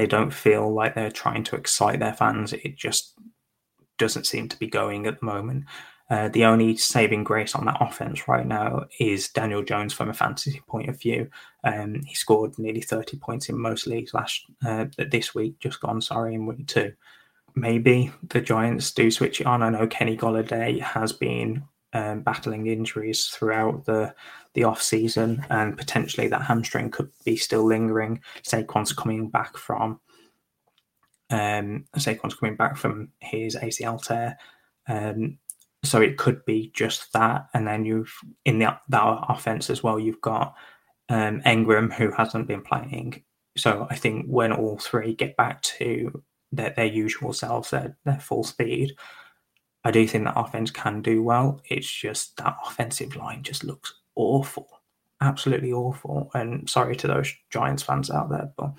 they 0.00 0.06
don't 0.06 0.32
feel 0.32 0.72
like 0.72 0.94
they're 0.94 1.10
trying 1.10 1.44
to 1.44 1.56
excite 1.56 2.00
their 2.00 2.14
fans. 2.14 2.54
It 2.54 2.74
just 2.74 3.18
doesn't 3.98 4.26
seem 4.26 4.48
to 4.48 4.58
be 4.58 4.66
going 4.66 5.06
at 5.06 5.20
the 5.20 5.26
moment. 5.26 5.66
Uh, 6.08 6.28
the 6.30 6.46
only 6.46 6.74
saving 6.74 7.22
grace 7.22 7.54
on 7.54 7.66
that 7.66 7.76
offense 7.82 8.26
right 8.26 8.46
now 8.46 8.86
is 8.98 9.28
Daniel 9.28 9.62
Jones 9.62 9.92
from 9.92 10.08
a 10.08 10.14
fantasy 10.14 10.62
point 10.66 10.88
of 10.88 10.98
view. 10.98 11.28
Um, 11.64 12.00
he 12.06 12.14
scored 12.14 12.58
nearly 12.58 12.80
30 12.80 13.18
points 13.18 13.50
in 13.50 13.58
most 13.58 13.86
leagues 13.86 14.14
last 14.14 14.42
uh, 14.66 14.86
this 14.96 15.34
week, 15.34 15.58
just 15.60 15.80
gone, 15.80 16.00
sorry, 16.00 16.32
in 16.32 16.46
week 16.46 16.66
two. 16.66 16.94
Maybe 17.54 18.10
the 18.26 18.40
Giants 18.40 18.90
do 18.92 19.10
switch 19.10 19.42
it 19.42 19.46
on. 19.46 19.62
I 19.62 19.68
know 19.68 19.86
Kenny 19.86 20.16
Golladay 20.16 20.80
has 20.80 21.12
been 21.12 21.64
um, 21.92 22.22
battling 22.22 22.68
injuries 22.68 23.26
throughout 23.26 23.84
the 23.84 24.14
the 24.54 24.64
off 24.64 24.82
season, 24.82 25.44
and 25.50 25.76
potentially 25.76 26.28
that 26.28 26.42
hamstring 26.42 26.90
could 26.90 27.10
be 27.24 27.36
still 27.36 27.64
lingering. 27.64 28.20
Saquon's 28.42 28.92
coming 28.92 29.28
back 29.28 29.56
from 29.56 30.00
um, 31.30 31.84
Saquon's 31.96 32.34
coming 32.34 32.56
back 32.56 32.76
from 32.76 33.10
his 33.20 33.54
ACL 33.56 34.02
tear, 34.02 34.36
um, 34.88 35.38
so 35.84 36.00
it 36.00 36.18
could 36.18 36.44
be 36.44 36.70
just 36.74 37.12
that. 37.12 37.46
And 37.54 37.66
then 37.66 37.84
you've 37.84 38.12
in 38.44 38.58
the 38.58 38.76
that 38.88 39.24
offense 39.28 39.70
as 39.70 39.82
well, 39.82 39.98
you've 39.98 40.20
got 40.20 40.54
um, 41.08 41.40
Engram 41.42 41.92
who 41.92 42.10
hasn't 42.10 42.48
been 42.48 42.62
playing. 42.62 43.22
So 43.56 43.86
I 43.90 43.96
think 43.96 44.26
when 44.26 44.52
all 44.52 44.78
three 44.78 45.14
get 45.14 45.36
back 45.36 45.62
to 45.62 46.22
their, 46.52 46.70
their 46.70 46.86
usual 46.86 47.32
selves, 47.32 47.70
their, 47.70 47.96
their 48.04 48.20
full 48.20 48.44
speed, 48.44 48.96
I 49.84 49.90
do 49.90 50.06
think 50.06 50.24
that 50.24 50.38
offense 50.38 50.70
can 50.70 51.02
do 51.02 51.22
well. 51.22 51.60
It's 51.68 51.90
just 51.90 52.36
that 52.36 52.56
offensive 52.66 53.16
line 53.16 53.42
just 53.42 53.64
looks 53.64 53.94
awful, 54.16 54.68
absolutely 55.20 55.72
awful. 55.72 56.30
And 56.34 56.68
sorry 56.68 56.96
to 56.96 57.06
those 57.06 57.32
Giants 57.50 57.82
fans 57.82 58.10
out 58.10 58.30
there, 58.30 58.52
but 58.56 58.72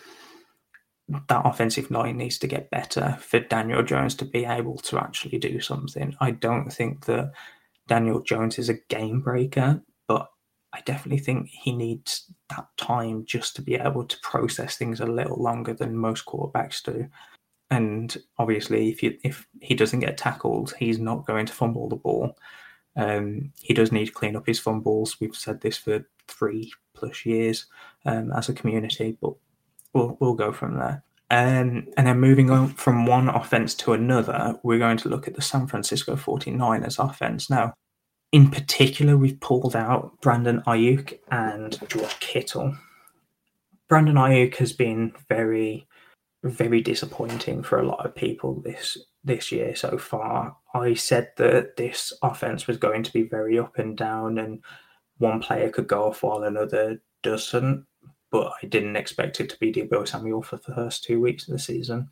that 1.27 1.41
offensive 1.45 1.91
line 1.91 2.17
needs 2.17 2.37
to 2.39 2.47
get 2.47 2.69
better 2.69 3.17
for 3.19 3.39
Daniel 3.39 3.83
Jones 3.83 4.15
to 4.15 4.25
be 4.25 4.45
able 4.45 4.77
to 4.77 4.97
actually 4.97 5.37
do 5.39 5.59
something. 5.59 6.15
I 6.19 6.31
don't 6.31 6.69
think 6.69 7.05
that 7.05 7.31
Daniel 7.87 8.21
Jones 8.21 8.57
is 8.57 8.69
a 8.69 8.79
game 8.89 9.19
breaker, 9.21 9.81
but 10.07 10.29
I 10.73 10.81
definitely 10.81 11.19
think 11.19 11.49
he 11.49 11.73
needs 11.73 12.31
that 12.49 12.67
time 12.77 13.25
just 13.25 13.55
to 13.57 13.61
be 13.61 13.75
able 13.75 14.05
to 14.05 14.19
process 14.21 14.77
things 14.77 15.01
a 15.01 15.05
little 15.05 15.41
longer 15.41 15.73
than 15.73 15.97
most 15.97 16.25
quarterbacks 16.25 16.81
do. 16.83 17.07
And 17.69 18.15
obviously, 18.37 18.89
if 18.89 19.01
you 19.01 19.17
if 19.23 19.47
he 19.61 19.75
doesn't 19.75 20.01
get 20.01 20.17
tackled, 20.17 20.73
he's 20.77 20.99
not 20.99 21.25
going 21.25 21.45
to 21.45 21.53
fumble 21.53 21.89
the 21.89 21.95
ball. 21.95 22.37
Um, 22.95 23.53
he 23.61 23.73
does 23.73 23.91
need 23.91 24.07
to 24.07 24.11
clean 24.11 24.35
up 24.35 24.47
his 24.47 24.59
fumbles. 24.59 25.19
We've 25.19 25.35
said 25.35 25.61
this 25.61 25.77
for 25.77 26.05
three 26.27 26.73
plus 26.93 27.25
years 27.25 27.65
um, 28.05 28.31
as 28.33 28.49
a 28.49 28.53
community, 28.53 29.17
but 29.21 29.33
we'll 29.93 30.17
we'll 30.19 30.33
go 30.33 30.51
from 30.51 30.77
there. 30.77 31.03
Um, 31.29 31.87
and 31.95 32.07
then 32.07 32.19
moving 32.19 32.51
on 32.51 32.67
from 32.67 33.05
one 33.05 33.29
offense 33.29 33.73
to 33.75 33.93
another, 33.93 34.59
we're 34.63 34.79
going 34.79 34.97
to 34.97 35.09
look 35.09 35.29
at 35.29 35.35
the 35.35 35.41
San 35.41 35.65
Francisco 35.65 36.17
49ers 36.17 36.99
offense. 36.99 37.49
Now, 37.49 37.73
in 38.33 38.51
particular, 38.51 39.15
we've 39.15 39.39
pulled 39.39 39.73
out 39.73 40.19
Brandon 40.21 40.61
Aiyuk 40.67 41.19
and 41.29 41.79
George 41.87 42.19
Kittle. 42.19 42.75
Brandon 43.87 44.15
Aiyuk 44.15 44.55
has 44.55 44.73
been 44.73 45.13
very, 45.29 45.87
very 46.43 46.81
disappointing 46.81 47.63
for 47.63 47.79
a 47.79 47.87
lot 47.87 48.05
of 48.05 48.13
people 48.13 48.59
this 48.61 48.97
this 49.23 49.51
year 49.51 49.75
so 49.75 49.97
far. 49.97 50.55
I 50.73 50.93
said 50.93 51.31
that 51.37 51.77
this 51.77 52.13
offense 52.21 52.67
was 52.67 52.77
going 52.77 53.03
to 53.03 53.13
be 53.13 53.23
very 53.23 53.59
up 53.59 53.77
and 53.77 53.97
down, 53.97 54.37
and 54.37 54.63
one 55.17 55.39
player 55.39 55.69
could 55.69 55.87
go 55.87 56.05
off 56.05 56.23
while 56.23 56.43
another 56.43 57.01
doesn't 57.23 57.85
but 58.31 58.53
I 58.63 58.65
didn't 58.65 58.95
expect 58.95 59.39
it 59.41 59.49
to 59.49 59.59
be 59.59 59.71
Deebo 59.71 60.07
Samuel 60.07 60.41
for 60.41 60.55
the 60.55 60.73
first 60.73 61.03
two 61.03 61.19
weeks 61.19 61.47
of 61.47 61.51
the 61.51 61.59
season. 61.59 62.09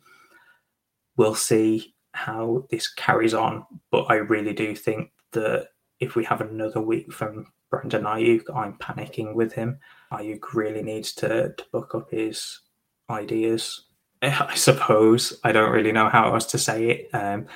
We'll 1.16 1.34
see 1.34 1.94
how 2.12 2.66
this 2.70 2.92
carries 2.92 3.34
on, 3.34 3.64
but 3.90 4.04
I 4.10 4.16
really 4.16 4.52
do 4.52 4.76
think 4.76 5.10
that 5.32 5.68
if 5.98 6.14
we 6.14 6.24
have 6.24 6.40
another 6.42 6.80
week 6.80 7.12
from 7.12 7.46
Brandon 7.70 8.04
Aiyuk, 8.04 8.54
I'm 8.54 8.74
panicking 8.74 9.34
with 9.34 9.52
him. 9.52 9.78
Aiyuk 10.12 10.54
really 10.54 10.82
needs 10.82 11.14
to, 11.14 11.54
to 11.56 11.64
book 11.72 11.94
up 11.94 12.10
his 12.10 12.60
ideas. 13.08 13.86
I 14.22 14.54
suppose 14.54 15.38
I 15.44 15.52
don't 15.52 15.72
really 15.72 15.92
know 15.92 16.08
how 16.08 16.32
else 16.34 16.46
to 16.46 16.58
say 16.58 16.90
it. 16.90 17.10
Um, 17.14 17.46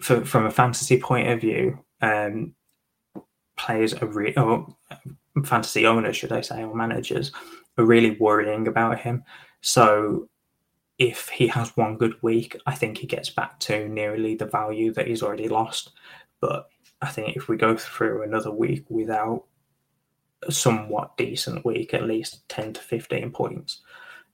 for, 0.00 0.24
from 0.24 0.46
a 0.46 0.50
fantasy 0.50 1.00
point 1.00 1.28
of 1.28 1.40
view, 1.40 1.78
um, 2.00 2.54
players 3.56 3.94
are 3.94 4.06
re- 4.06 4.34
or 4.36 4.66
fantasy 5.44 5.86
owners, 5.86 6.16
should 6.16 6.32
I 6.32 6.40
say, 6.40 6.62
or 6.62 6.74
managers 6.74 7.32
are 7.78 7.84
really 7.84 8.12
worrying 8.18 8.68
about 8.68 8.98
him. 8.98 9.24
So 9.60 10.28
if 10.98 11.28
he 11.28 11.46
has 11.48 11.76
one 11.76 11.96
good 11.96 12.14
week, 12.22 12.56
I 12.66 12.74
think 12.74 12.98
he 12.98 13.06
gets 13.06 13.30
back 13.30 13.58
to 13.60 13.88
nearly 13.88 14.34
the 14.34 14.46
value 14.46 14.92
that 14.94 15.06
he's 15.06 15.22
already 15.22 15.48
lost. 15.48 15.92
But 16.40 16.68
I 17.02 17.08
think 17.08 17.36
if 17.36 17.48
we 17.48 17.56
go 17.56 17.76
through 17.76 18.22
another 18.22 18.50
week 18.50 18.84
without 18.88 19.44
a 20.42 20.52
somewhat 20.52 21.16
decent 21.16 21.64
week, 21.64 21.92
at 21.92 22.06
least 22.06 22.48
10 22.48 22.74
to 22.74 22.80
15 22.80 23.30
points, 23.30 23.82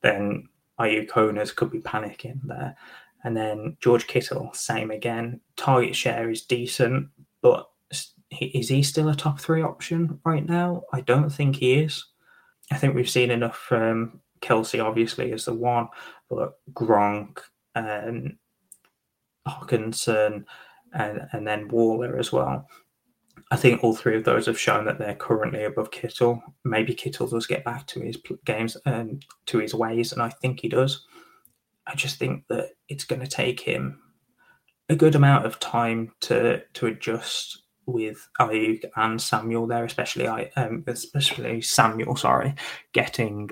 then 0.02 0.48
Aiyuk 0.82 1.16
owners 1.16 1.52
could 1.52 1.70
be 1.70 1.80
panicking 1.80 2.40
there. 2.44 2.76
And 3.24 3.36
then 3.36 3.76
George 3.80 4.06
Kittle, 4.06 4.50
same 4.52 4.90
again. 4.90 5.40
Target 5.56 5.94
share 5.94 6.28
is 6.28 6.42
decent, 6.42 7.08
but 7.40 7.68
is 8.40 8.68
he 8.68 8.82
still 8.82 9.08
a 9.08 9.14
top 9.14 9.38
three 9.40 9.62
option 9.62 10.18
right 10.24 10.46
now? 10.46 10.82
I 10.92 11.02
don't 11.02 11.30
think 11.30 11.56
he 11.56 11.74
is. 11.74 12.04
I 12.70 12.76
think 12.76 12.94
we've 12.94 13.08
seen 13.08 13.30
enough 13.30 13.56
from 13.56 14.20
Kelce, 14.40 14.82
obviously, 14.82 15.32
as 15.32 15.44
the 15.44 15.54
one, 15.54 15.88
but 16.28 16.58
Gronk, 16.72 17.38
and 17.74 18.36
Hockenson, 19.46 20.44
and, 20.92 21.28
and 21.32 21.46
then 21.46 21.68
Waller 21.68 22.18
as 22.18 22.32
well. 22.32 22.66
I 23.52 23.56
think 23.56 23.84
all 23.84 23.94
three 23.94 24.16
of 24.16 24.24
those 24.24 24.46
have 24.46 24.58
shown 24.58 24.86
that 24.86 24.98
they're 24.98 25.14
currently 25.14 25.64
above 25.64 25.90
Kittle. 25.90 26.42
Maybe 26.64 26.94
Kittle 26.94 27.26
does 27.26 27.46
get 27.46 27.66
back 27.66 27.86
to 27.88 28.00
his 28.00 28.16
games 28.46 28.78
and 28.86 29.10
um, 29.10 29.20
to 29.44 29.58
his 29.58 29.74
ways, 29.74 30.10
and 30.10 30.22
I 30.22 30.30
think 30.30 30.60
he 30.60 30.70
does. 30.70 31.06
I 31.86 31.94
just 31.94 32.18
think 32.18 32.44
that 32.48 32.70
it's 32.88 33.04
going 33.04 33.20
to 33.20 33.26
take 33.26 33.60
him 33.60 34.00
a 34.88 34.96
good 34.96 35.14
amount 35.14 35.44
of 35.44 35.60
time 35.60 36.12
to 36.20 36.62
to 36.72 36.86
adjust 36.86 37.64
with 37.84 38.26
Aiyuk 38.40 38.84
and 38.96 39.20
Samuel 39.20 39.66
there, 39.66 39.84
especially 39.84 40.28
I, 40.28 40.50
um, 40.56 40.82
especially 40.86 41.60
Samuel. 41.60 42.16
Sorry, 42.16 42.54
getting 42.94 43.50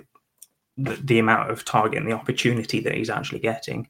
the, 0.79 0.95
the, 0.95 1.19
amount 1.19 1.51
of 1.51 1.67
target 1.67 1.99
and 1.99 2.11
the 2.11 2.17
opportunity 2.17 2.81
that 2.81 2.95
he's 2.95 3.11
actually 3.11 3.41
getting. 3.41 3.87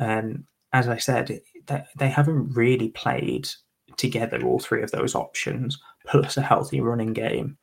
Um, 0.00 0.48
as 0.72 0.88
I 0.88 0.96
said, 0.96 1.40
they, 1.66 1.84
they 1.96 2.08
haven't 2.08 2.56
really 2.56 2.88
played 2.88 3.48
together 3.96 4.42
all 4.44 4.58
three 4.58 4.82
of 4.82 4.90
those 4.90 5.14
options, 5.14 5.78
plus 6.06 6.36
a 6.36 6.42
healthy 6.42 6.80
running 6.80 7.12
game 7.12 7.56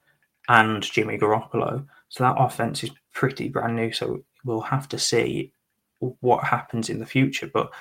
and 0.50 0.84
Jimmy 0.84 1.18
Garoppolo. 1.18 1.86
So 2.10 2.24
that 2.24 2.36
offense 2.38 2.84
is 2.84 2.92
pretty 3.14 3.50
brand 3.50 3.76
new. 3.76 3.92
So 3.92 4.24
we'll 4.44 4.62
have 4.62 4.88
to 4.90 5.00
see 5.00 5.54
what 6.00 6.44
happens 6.44 6.90
in 6.90 7.00
the 7.00 7.06
future. 7.06 7.50
But 7.52 7.72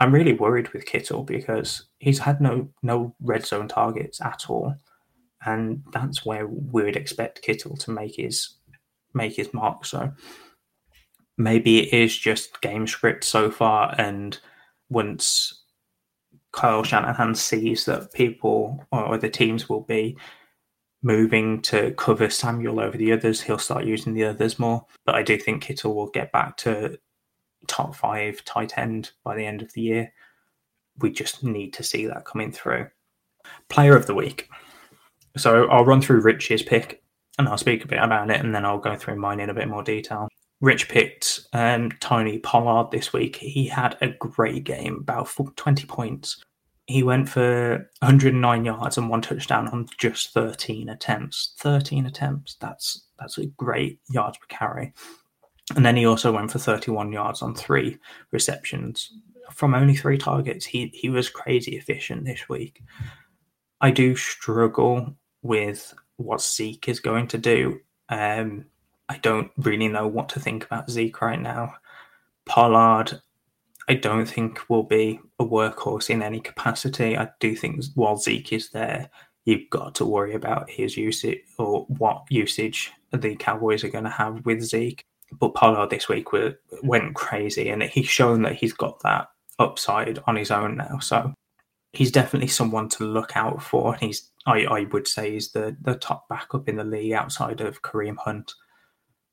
I'm 0.00 0.12
really 0.12 0.32
worried 0.32 0.68
with 0.72 0.86
Kittle 0.86 1.24
because 1.24 1.86
he's 1.98 2.18
had 2.18 2.40
no 2.40 2.68
no 2.82 3.14
red 3.20 3.46
zone 3.46 3.68
targets 3.68 4.20
at 4.20 4.46
all, 4.48 4.74
and 5.44 5.82
that's 5.92 6.24
where 6.24 6.46
we 6.46 6.84
would 6.84 6.96
expect 6.96 7.42
Kittle 7.42 7.76
to 7.78 7.90
make 7.90 8.16
his 8.16 8.54
make 9.14 9.36
his 9.36 9.52
mark. 9.52 9.84
So 9.84 10.12
maybe 11.36 11.80
it 11.80 11.92
is 11.92 12.16
just 12.16 12.60
game 12.60 12.86
script 12.86 13.24
so 13.24 13.50
far, 13.50 13.94
and 13.98 14.38
once 14.88 15.59
Kyle 16.52 16.82
Shanahan 16.82 17.34
sees 17.34 17.84
that 17.84 18.12
people 18.12 18.84
or 18.92 19.16
the 19.18 19.30
teams 19.30 19.68
will 19.68 19.82
be 19.82 20.16
moving 21.02 21.62
to 21.62 21.92
cover 21.92 22.28
Samuel 22.28 22.80
over 22.80 22.96
the 22.96 23.12
others, 23.12 23.40
he'll 23.40 23.58
start 23.58 23.84
using 23.84 24.12
the 24.12 24.24
others 24.24 24.58
more. 24.58 24.84
But 25.06 25.14
I 25.14 25.22
do 25.22 25.38
think 25.38 25.62
Kittle 25.62 25.94
will 25.94 26.08
get 26.08 26.32
back 26.32 26.56
to 26.58 26.98
top 27.66 27.94
five 27.94 28.44
tight 28.44 28.76
end 28.76 29.12
by 29.24 29.36
the 29.36 29.46
end 29.46 29.62
of 29.62 29.72
the 29.72 29.80
year. 29.80 30.12
We 30.98 31.10
just 31.10 31.42
need 31.42 31.72
to 31.74 31.82
see 31.82 32.06
that 32.06 32.24
coming 32.24 32.52
through. 32.52 32.88
Player 33.68 33.96
of 33.96 34.06
the 34.06 34.14
week. 34.14 34.48
So 35.36 35.66
I'll 35.68 35.84
run 35.84 36.02
through 36.02 36.20
Rich's 36.20 36.62
pick 36.62 37.02
and 37.38 37.48
I'll 37.48 37.56
speak 37.56 37.84
a 37.84 37.88
bit 37.88 38.02
about 38.02 38.30
it 38.30 38.40
and 38.40 38.54
then 38.54 38.64
I'll 38.64 38.78
go 38.78 38.96
through 38.96 39.16
mine 39.16 39.40
in 39.40 39.50
a 39.50 39.54
bit 39.54 39.68
more 39.68 39.82
detail. 39.82 40.28
Rich 40.60 40.88
picked 40.88 41.40
um, 41.52 41.90
Tony 42.00 42.38
Pollard 42.38 42.90
this 42.90 43.12
week. 43.12 43.36
He 43.36 43.66
had 43.66 43.96
a 44.00 44.08
great 44.08 44.64
game, 44.64 44.98
about 45.00 45.30
20 45.56 45.86
points. 45.86 46.42
He 46.86 47.02
went 47.02 47.28
for 47.28 47.88
109 48.00 48.64
yards 48.64 48.98
and 48.98 49.08
one 49.08 49.22
touchdown 49.22 49.68
on 49.68 49.86
just 49.96 50.34
13 50.34 50.88
attempts. 50.88 51.54
13 51.60 52.04
attempts. 52.06 52.56
That's 52.60 53.06
that's 53.18 53.38
a 53.38 53.46
great 53.46 54.00
yards 54.10 54.38
per 54.38 54.46
carry. 54.48 54.92
And 55.76 55.86
then 55.86 55.96
he 55.96 56.04
also 56.04 56.32
went 56.32 56.50
for 56.50 56.58
31 56.58 57.12
yards 57.12 57.42
on 57.42 57.54
three 57.54 57.98
receptions 58.32 59.10
from 59.52 59.74
only 59.74 59.94
three 59.94 60.18
targets. 60.18 60.66
He 60.66 60.90
he 60.92 61.08
was 61.08 61.28
crazy 61.28 61.76
efficient 61.76 62.24
this 62.24 62.48
week. 62.48 62.82
I 63.80 63.90
do 63.90 64.16
struggle 64.16 65.14
with 65.42 65.94
what 66.16 66.42
Zeke 66.42 66.88
is 66.88 67.00
going 67.00 67.28
to 67.28 67.38
do. 67.38 67.80
Um, 68.08 68.66
I 69.10 69.18
don't 69.18 69.50
really 69.56 69.88
know 69.88 70.06
what 70.06 70.28
to 70.30 70.40
think 70.40 70.64
about 70.64 70.88
Zeke 70.88 71.20
right 71.20 71.40
now. 71.40 71.74
Pollard, 72.46 73.20
I 73.88 73.94
don't 73.94 74.24
think 74.24 74.60
will 74.70 74.84
be 74.84 75.18
a 75.40 75.44
workhorse 75.44 76.10
in 76.10 76.22
any 76.22 76.38
capacity. 76.38 77.18
I 77.18 77.28
do 77.40 77.56
think 77.56 77.82
while 77.96 78.16
Zeke 78.16 78.52
is 78.52 78.70
there, 78.70 79.10
you've 79.46 79.68
got 79.68 79.96
to 79.96 80.04
worry 80.04 80.34
about 80.34 80.70
his 80.70 80.96
usage 80.96 81.40
or 81.58 81.86
what 81.98 82.22
usage 82.30 82.92
the 83.10 83.34
Cowboys 83.34 83.82
are 83.82 83.88
going 83.88 84.04
to 84.04 84.10
have 84.10 84.46
with 84.46 84.62
Zeke. 84.62 85.04
But 85.40 85.54
Pollard 85.54 85.90
this 85.90 86.08
week 86.08 86.28
went 86.84 87.16
crazy, 87.16 87.68
and 87.68 87.82
he's 87.82 88.06
shown 88.06 88.42
that 88.42 88.54
he's 88.54 88.72
got 88.72 89.00
that 89.02 89.28
upside 89.58 90.20
on 90.28 90.36
his 90.36 90.52
own 90.52 90.76
now. 90.76 91.00
So 91.00 91.34
he's 91.92 92.12
definitely 92.12 92.48
someone 92.48 92.88
to 92.90 93.04
look 93.04 93.36
out 93.36 93.60
for. 93.60 93.96
He's 93.96 94.30
I, 94.46 94.64
I 94.66 94.80
would 94.92 95.08
say 95.08 95.32
he's 95.32 95.50
the 95.50 95.76
the 95.82 95.96
top 95.96 96.28
backup 96.28 96.68
in 96.68 96.76
the 96.76 96.84
league 96.84 97.12
outside 97.12 97.60
of 97.60 97.82
Kareem 97.82 98.16
Hunt. 98.16 98.54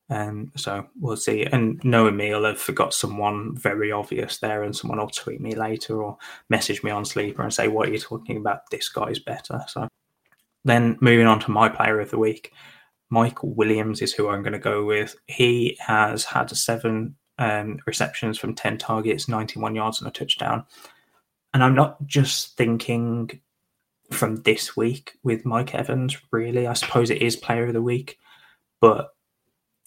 Um, 0.09 0.51
so 0.55 0.87
we'll 0.99 1.17
see. 1.17 1.43
And 1.43 1.81
knowing 1.83 2.15
me, 2.15 2.33
I'll 2.33 2.45
have 2.45 2.59
forgot 2.59 2.93
someone 2.93 3.55
very 3.57 3.91
obvious 3.91 4.37
there, 4.37 4.63
and 4.63 4.75
someone 4.75 4.99
will 4.99 5.09
tweet 5.09 5.41
me 5.41 5.55
later 5.55 6.01
or 6.01 6.17
message 6.49 6.83
me 6.83 6.91
on 6.91 7.05
Sleeper 7.05 7.43
and 7.43 7.53
say, 7.53 7.67
"What 7.67 7.89
are 7.89 7.91
you 7.91 7.99
talking 7.99 8.37
about? 8.37 8.69
This 8.71 8.89
guy's 8.89 9.19
better." 9.19 9.63
So 9.67 9.87
then 10.63 10.97
moving 11.01 11.27
on 11.27 11.39
to 11.41 11.51
my 11.51 11.69
player 11.69 11.99
of 11.99 12.09
the 12.11 12.17
week, 12.17 12.53
Michael 13.09 13.53
Williams 13.53 14.01
is 14.01 14.13
who 14.13 14.29
I'm 14.29 14.43
going 14.43 14.53
to 14.53 14.59
go 14.59 14.85
with. 14.85 15.15
He 15.27 15.77
has 15.79 16.23
had 16.23 16.49
seven 16.51 17.15
um, 17.37 17.79
receptions 17.85 18.37
from 18.37 18.55
ten 18.55 18.77
targets, 18.77 19.27
91 19.27 19.75
yards, 19.75 19.99
and 19.99 20.07
a 20.07 20.11
touchdown. 20.11 20.65
And 21.53 21.63
I'm 21.63 21.75
not 21.75 22.05
just 22.05 22.55
thinking 22.57 23.41
from 24.11 24.37
this 24.37 24.77
week 24.77 25.17
with 25.23 25.45
Mike 25.45 25.75
Evans, 25.75 26.17
really. 26.31 26.65
I 26.67 26.73
suppose 26.73 27.09
it 27.09 27.21
is 27.21 27.35
player 27.35 27.67
of 27.67 27.73
the 27.73 27.81
week, 27.81 28.17
but 28.79 29.09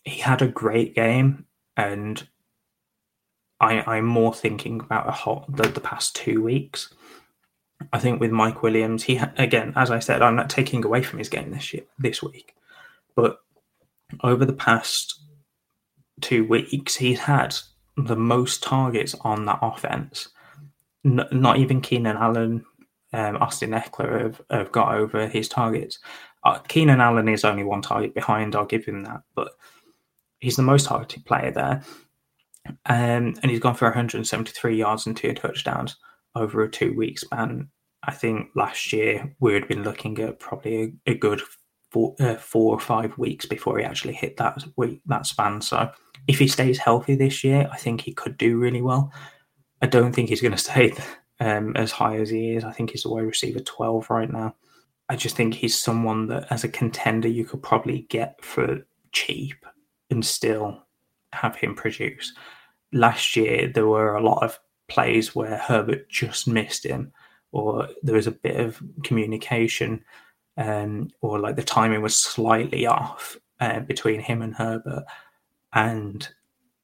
he 0.04 0.20
had 0.20 0.42
a 0.42 0.48
great 0.48 0.94
game, 0.94 1.46
and 1.76 2.26
I, 3.60 3.80
I'm 3.82 4.06
more 4.06 4.34
thinking 4.34 4.80
about 4.80 5.12
whole, 5.12 5.44
the, 5.48 5.68
the 5.68 5.80
past 5.80 6.16
two 6.16 6.42
weeks. 6.42 6.92
I 7.92 7.98
think 7.98 8.20
with 8.20 8.30
Mike 8.30 8.62
Williams, 8.62 9.04
he 9.04 9.16
again, 9.36 9.72
as 9.76 9.90
I 9.90 9.98
said, 9.98 10.22
I'm 10.22 10.36
not 10.36 10.50
taking 10.50 10.84
away 10.84 11.02
from 11.02 11.18
his 11.18 11.28
game 11.28 11.50
this 11.50 11.72
year, 11.72 11.84
this 11.98 12.22
week, 12.22 12.54
but 13.16 13.40
over 14.22 14.44
the 14.44 14.52
past 14.52 15.20
two 16.20 16.44
weeks, 16.44 16.96
he's 16.96 17.20
had 17.20 17.56
the 17.96 18.16
most 18.16 18.62
targets 18.62 19.14
on 19.22 19.46
that 19.46 19.58
offense. 19.62 20.28
N- 21.04 21.26
not 21.32 21.58
even 21.58 21.80
Keenan 21.80 22.16
Allen, 22.16 22.64
um, 23.12 23.36
Austin 23.38 23.70
Ekeler 23.70 24.22
have, 24.22 24.42
have 24.50 24.72
got 24.72 24.94
over 24.94 25.26
his 25.26 25.48
targets. 25.48 25.98
Uh, 26.44 26.58
Keenan 26.58 27.00
Allen 27.00 27.28
is 27.28 27.44
only 27.44 27.64
one 27.64 27.82
target 27.82 28.14
behind. 28.14 28.54
I'll 28.54 28.64
give 28.64 28.84
him 28.84 29.04
that, 29.04 29.22
but 29.34 29.52
he's 30.40 30.57
the 30.57 30.62
most 30.62 30.87
targeted 30.87 31.24
player 31.24 31.50
there. 31.50 31.83
Um, 32.87 33.35
and 33.42 33.50
he's 33.50 33.61
gone 33.61 33.74
for 33.74 33.87
173 33.87 34.76
yards 34.76 35.07
and 35.07 35.16
two 35.16 35.33
touchdowns 35.35 35.96
over 36.35 36.62
a 36.62 36.70
two 36.70 36.94
week 36.94 37.18
span. 37.18 37.68
I 38.03 38.12
think 38.12 38.48
last 38.55 38.92
year 38.92 39.35
we 39.40 39.55
had 39.55 39.68
been 39.68 39.83
looking 39.83 40.18
at 40.20 40.40
probably 40.40 40.83
a, 41.07 41.12
a 41.12 41.14
good 41.14 41.42
four, 41.90 42.14
uh, 42.20 42.37
four 42.37 42.74
or 42.74 42.81
five 42.81 43.16
weeks 43.18 43.46
before 43.46 43.79
he 43.79 43.85
actually 43.85 44.14
hit 44.14 44.37
that 44.38 44.64
week, 44.76 45.00
that 45.07 45.26
span. 45.26 45.61
So 45.61 45.90
if 46.29 46.38
he 46.38 46.48
stays 46.48 46.79
healthy 46.79 47.14
this 47.14 47.44
year, 47.44 47.68
I 47.70 47.76
think 47.76 48.00
he 48.00 48.12
could 48.12 48.37
do 48.37 48.59
really 48.59 48.83
well. 48.83 49.12
I 49.83 49.87
don't 49.87 50.12
think 50.12 50.29
he's 50.29 50.42
going 50.42 50.53
to 50.57 50.59
stay 50.59 50.94
um, 51.40 51.76
as 51.76 51.92
high 51.92 52.16
as 52.16 52.31
he 52.31 52.55
is. 52.55 52.64
I 52.64 52.72
think 52.72 52.90
he's 52.90 53.05
a 53.05 53.09
wide 53.09 53.22
receiver 53.22 53.61
12 53.61 54.09
right 54.11 54.31
now. 54.31 54.55
I 55.09 55.16
just 55.16 55.35
think 55.35 55.55
he's 55.55 55.76
someone 55.76 56.29
that, 56.29 56.46
as 56.50 56.62
a 56.62 56.68
contender, 56.68 57.26
you 57.26 57.44
could 57.44 57.62
probably 57.62 58.07
get 58.11 58.42
for 58.44 58.79
cheap 59.11 59.57
and 60.10 60.24
still 60.24 60.82
have 61.32 61.56
him 61.56 61.74
produce. 61.74 62.32
Last 62.92 63.36
year, 63.36 63.68
there 63.72 63.86
were 63.86 64.16
a 64.16 64.22
lot 64.22 64.42
of 64.42 64.58
plays 64.88 65.34
where 65.34 65.56
Herbert 65.56 66.08
just 66.08 66.48
missed 66.48 66.84
him, 66.84 67.12
or 67.52 67.88
there 68.02 68.16
was 68.16 68.26
a 68.26 68.32
bit 68.32 68.58
of 68.58 68.82
communication, 69.04 70.04
um, 70.56 71.10
or 71.20 71.38
like 71.38 71.56
the 71.56 71.62
timing 71.62 72.02
was 72.02 72.18
slightly 72.18 72.86
off 72.86 73.36
uh, 73.60 73.80
between 73.80 74.20
him 74.20 74.42
and 74.42 74.54
Herbert. 74.54 75.04
And 75.72 76.28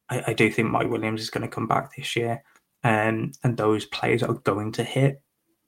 I, 0.09 0.23
I 0.29 0.33
do 0.33 0.51
think 0.51 0.71
Mike 0.71 0.89
Williams 0.89 1.21
is 1.21 1.31
going 1.31 1.43
to 1.43 1.55
come 1.55 1.67
back 1.67 1.95
this 1.97 2.15
year, 2.17 2.43
um, 2.85 3.33
and 3.43 3.57
those 3.57 3.85
plays 3.87 4.23
are 4.23 4.35
going 4.35 4.73
to 4.73 4.85
hit. 4.85 5.21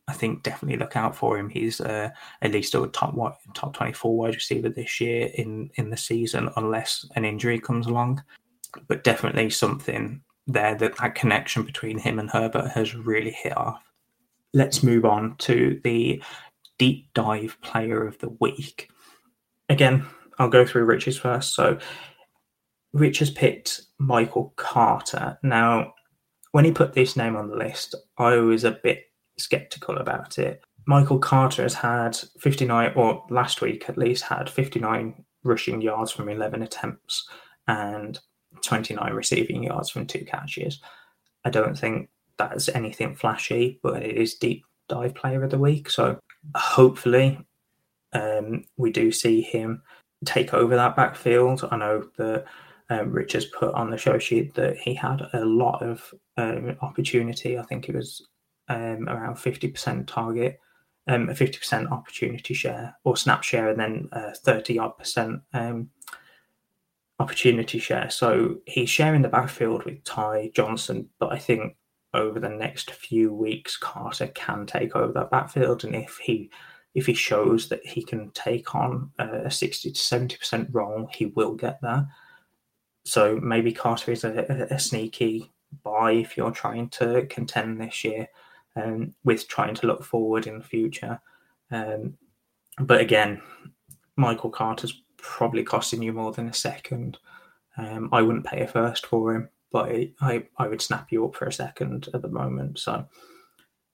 I 0.09 0.13
think 0.15 0.43
definitely 0.43 0.79
look 0.79 0.97
out 0.97 1.15
for 1.15 1.39
him. 1.39 1.49
He's 1.51 1.81
uh, 1.81 2.11
at 2.43 2.53
least 2.53 2.75
a 2.75 2.87
top 2.89 3.15
top 3.55 3.75
twenty 3.75 3.93
four 3.93 4.17
wide 4.17 4.35
receiver 4.35 4.71
this 4.71 5.01
year 5.01 5.31
in 5.35 5.71
in 5.75 5.91
the 5.91 5.97
season, 5.97 6.49
unless 6.57 7.07
an 7.15 7.25
injury 7.25 7.61
comes 7.61 7.87
along. 7.87 8.23
But 8.89 9.05
definitely 9.05 9.51
something 9.51 10.23
there 10.47 10.75
that 10.75 10.97
that 10.97 11.15
connection 11.15 11.63
between 11.63 11.99
him 11.99 12.19
and 12.19 12.31
Herbert 12.31 12.71
has 12.71 12.95
really 12.95 13.31
hit 13.31 13.57
off. 13.57 13.83
Let's 14.55 14.83
move 14.83 15.05
on 15.05 15.37
to 15.39 15.79
the 15.85 16.23
deep 16.79 17.13
dive 17.13 17.59
player 17.61 18.07
of 18.07 18.19
the 18.19 18.31
week. 18.41 18.89
Again, 19.69 20.07
I'll 20.39 20.49
go 20.49 20.65
through 20.65 20.85
Rich's 20.85 21.19
first. 21.19 21.55
So, 21.55 21.79
Rich 22.95 23.19
has 23.19 23.31
picked 23.31 23.83
Michael 23.99 24.55
Carter. 24.57 25.39
Now, 25.43 25.93
when 26.53 26.65
he 26.65 26.73
put 26.73 26.95
this 26.95 27.17
name 27.17 27.37
on 27.37 27.49
the 27.51 27.57
list, 27.57 27.95
I 28.17 28.37
was 28.37 28.65
a 28.65 28.79
bit 28.83 29.08
skeptical 29.39 29.97
about 29.99 30.39
it. 30.39 30.63
Michael 30.87 31.19
Carter 31.19 31.63
has 31.63 31.75
had 31.75 32.17
59, 32.41 32.93
or 32.97 33.25
last 33.31 33.61
week 33.61 33.89
at 33.89 33.99
least, 33.99 34.25
had 34.25 34.49
59 34.49 35.25
rushing 35.45 35.81
yards 35.81 36.11
from 36.11 36.29
11 36.29 36.63
attempts 36.63 37.29
and 37.67 38.19
29 38.63 39.13
receiving 39.13 39.65
yards 39.65 39.91
from 39.91 40.07
two 40.07 40.25
catches. 40.25 40.81
I 41.45 41.51
don't 41.51 41.79
think 41.79 42.09
that's 42.39 42.69
anything 42.71 43.15
flashy, 43.15 43.81
but 43.83 44.03
it 44.03 44.17
is 44.17 44.35
deep 44.35 44.65
dive 44.89 45.15
player 45.15 45.43
of 45.43 45.51
the 45.51 45.59
week. 45.59 45.91
So 45.91 46.19
hopefully 46.55 47.39
um, 48.13 48.65
we 48.77 48.91
do 48.91 49.13
see 49.13 49.43
him 49.43 49.83
take 50.25 50.55
over 50.55 50.75
that 50.77 50.97
backfield. 50.97 51.69
I 51.71 51.77
know 51.77 52.09
that 52.17 52.47
um, 52.91 53.15
put 53.59 53.75
on 53.75 53.91
the 53.91 53.99
show 53.99 54.19
sheet 54.19 54.55
that 54.55 54.79
he 54.79 54.95
had 54.95 55.29
a 55.35 55.45
lot 55.45 55.83
of 55.83 56.15
um, 56.37 56.77
opportunity. 56.81 57.59
I 57.59 57.63
think 57.65 57.89
it 57.89 57.95
was 57.95 58.27
um, 58.69 59.09
around 59.09 59.37
50% 59.37 60.07
target, 60.07 60.61
um, 61.07 61.29
a 61.29 61.35
50% 61.35 61.91
opportunity 61.91 62.55
share 62.55 62.97
or 63.05 63.17
snap 63.17 63.43
share, 63.43 63.71
and 63.71 63.81
then 63.81 64.09
uh, 64.13 64.33
30 64.45 64.79
odd 64.79 64.99
percent 64.99 65.41
um, 65.53 65.91
opportunity 67.19 67.79
share. 67.79 68.11
So 68.11 68.59
he's 68.67 68.91
sharing 68.91 69.23
the 69.23 69.29
backfield 69.29 69.85
with 69.85 70.05
Ty 70.05 70.51
Johnson, 70.55 71.09
but 71.19 71.33
I 71.33 71.39
think 71.39 71.77
over 72.15 72.41
the 72.41 72.49
next 72.49 72.93
few 72.93 73.33
weeks, 73.33 73.77
Carter 73.77 74.29
can 74.29 74.67
take 74.67 74.97
over 74.97 75.13
that 75.13 75.31
backfield, 75.31 75.85
and 75.85 75.95
if 75.95 76.19
he 76.23 76.51
if 76.95 77.07
he 77.07 77.15
shows 77.15 77.69
that 77.69 77.85
he 77.87 78.03
can 78.03 78.31
take 78.33 78.75
on 78.75 79.11
a 79.19 79.51
60 79.51 79.93
to 79.93 79.99
70% 79.99 80.69
role, 80.73 81.09
he 81.13 81.27
will 81.27 81.55
get 81.55 81.81
that. 81.83 82.07
So 83.05 83.37
maybe 83.37 83.73
Carter 83.73 84.11
is 84.11 84.25
a, 84.25 84.67
a 84.71 84.79
sneaky 84.79 85.53
buy 85.85 86.13
if 86.13 86.37
you're 86.37 86.51
trying 86.51 86.89
to 86.91 87.27
contend 87.27 87.81
this 87.81 88.05
year 88.05 88.27
um, 88.79 89.15
with 89.25 89.49
trying 89.49 89.75
to 89.75 89.87
look 89.87 90.05
forward 90.05 90.47
in 90.47 90.59
the 90.59 90.65
future. 90.65 91.21
Um, 91.71 92.15
but 92.81 93.01
again, 93.01 93.43
Michael 94.17 94.51
Carter's 94.51 95.03
probably 95.17 95.65
costing 95.65 96.03
you 96.03 96.13
more 96.13 96.33
than 96.33 96.49
a 96.49 96.55
second. 96.55 97.19
Um, 97.77 98.09
I 98.13 98.23
wouldn't 98.23 98.47
pay 98.47 98.61
a 98.61 98.67
first 98.67 99.07
for 99.07 99.35
him, 99.35 99.49
but 99.73 99.91
I, 100.21 100.45
I 100.59 100.69
would 100.69 100.81
snap 100.81 101.11
you 101.11 101.25
up 101.27 101.35
for 101.35 101.47
a 101.47 101.53
second 101.53 102.09
at 102.15 102.23
the 102.23 102.29
moment. 102.29 102.79
So 102.79 103.07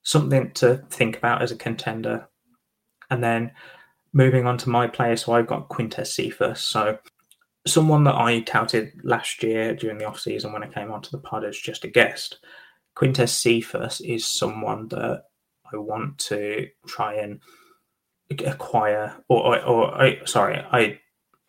something 0.02 0.52
to 0.52 0.84
think 0.90 1.16
about 1.16 1.42
as 1.42 1.52
a 1.52 1.56
contender. 1.56 2.28
And 3.10 3.22
then 3.22 3.52
moving 4.12 4.46
on 4.46 4.58
to 4.58 4.70
my 4.70 4.86
player, 4.86 5.16
so 5.16 5.32
I've 5.32 5.46
got 5.46 5.68
Quintez 5.68 6.08
Cephus. 6.08 6.60
So 6.60 6.98
someone 7.66 8.04
that 8.04 8.14
I 8.14 8.40
touted 8.40 8.92
last 9.02 9.42
year 9.42 9.74
during 9.74 9.98
the 9.98 10.06
off 10.06 10.20
season 10.20 10.52
when 10.52 10.62
I 10.62 10.68
came 10.68 10.92
onto 10.92 11.10
the 11.10 11.18
pod 11.18 11.44
as 11.44 11.58
just 11.58 11.84
a 11.84 11.88
guest. 11.88 12.38
Quintez 12.96 13.30
Cephus 13.30 14.00
is 14.00 14.26
someone 14.26 14.88
that 14.88 15.24
I 15.72 15.76
want 15.76 16.18
to 16.18 16.68
try 16.86 17.14
and 17.14 17.40
acquire, 18.44 19.14
or, 19.28 19.56
or, 19.56 19.64
or 19.64 20.02
I, 20.02 20.24
sorry, 20.24 20.58
I 20.70 21.00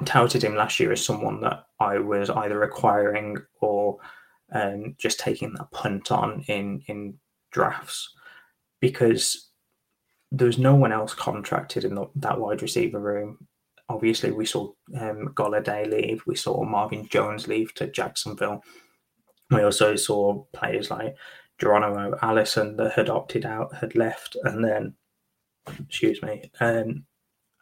touted 0.03 0.43
him 0.43 0.55
last 0.55 0.79
year 0.79 0.91
as 0.91 1.05
someone 1.05 1.41
that 1.41 1.65
I 1.79 1.99
was 1.99 2.29
either 2.29 2.63
acquiring 2.63 3.37
or 3.61 3.97
um, 4.51 4.95
just 4.97 5.19
taking 5.19 5.53
that 5.53 5.71
punt 5.71 6.11
on 6.11 6.43
in 6.47 6.81
in 6.87 7.15
drafts 7.51 8.13
because 8.81 9.49
there's 10.31 10.57
no 10.57 10.75
one 10.75 10.91
else 10.91 11.13
contracted 11.13 11.85
in 11.85 11.95
the, 11.95 12.07
that 12.15 12.39
wide 12.39 12.61
receiver 12.61 12.99
room. 12.99 13.47
Obviously, 13.87 14.31
we 14.31 14.45
saw 14.45 14.71
um, 14.99 15.29
Golladay 15.35 15.89
leave, 15.89 16.23
we 16.25 16.35
saw 16.35 16.63
Marvin 16.63 17.07
Jones 17.07 17.47
leave 17.47 17.73
to 17.75 17.87
Jacksonville. 17.87 18.61
We 19.51 19.63
also 19.63 19.95
saw 19.95 20.43
players 20.53 20.89
like 20.89 21.15
Geronimo 21.59 22.17
Allison 22.21 22.77
that 22.77 22.93
had 22.93 23.09
opted 23.09 23.45
out, 23.45 23.75
had 23.75 23.95
left, 23.95 24.35
and 24.43 24.63
then, 24.63 24.93
excuse 25.87 26.21
me, 26.21 26.51
um, 26.59 27.05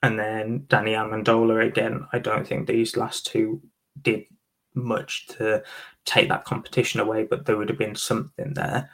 and 0.02 0.20
then 0.20 0.66
Danny 0.68 0.92
Amendola 0.94 1.66
again. 1.66 2.06
I 2.12 2.20
don't 2.20 2.48
think 2.48 2.68
these 2.68 2.98
last 2.98 3.26
two 3.26 3.62
did 4.02 4.26
much 4.76 5.28
to 5.28 5.64
take 6.06 6.30
that 6.30 6.46
competition 6.46 7.00
away, 7.00 7.24
but 7.24 7.46
there 7.46 7.58
would 7.58 7.70
have 7.70 7.78
been 7.78 7.96
something 7.96 8.54
there. 8.54 8.90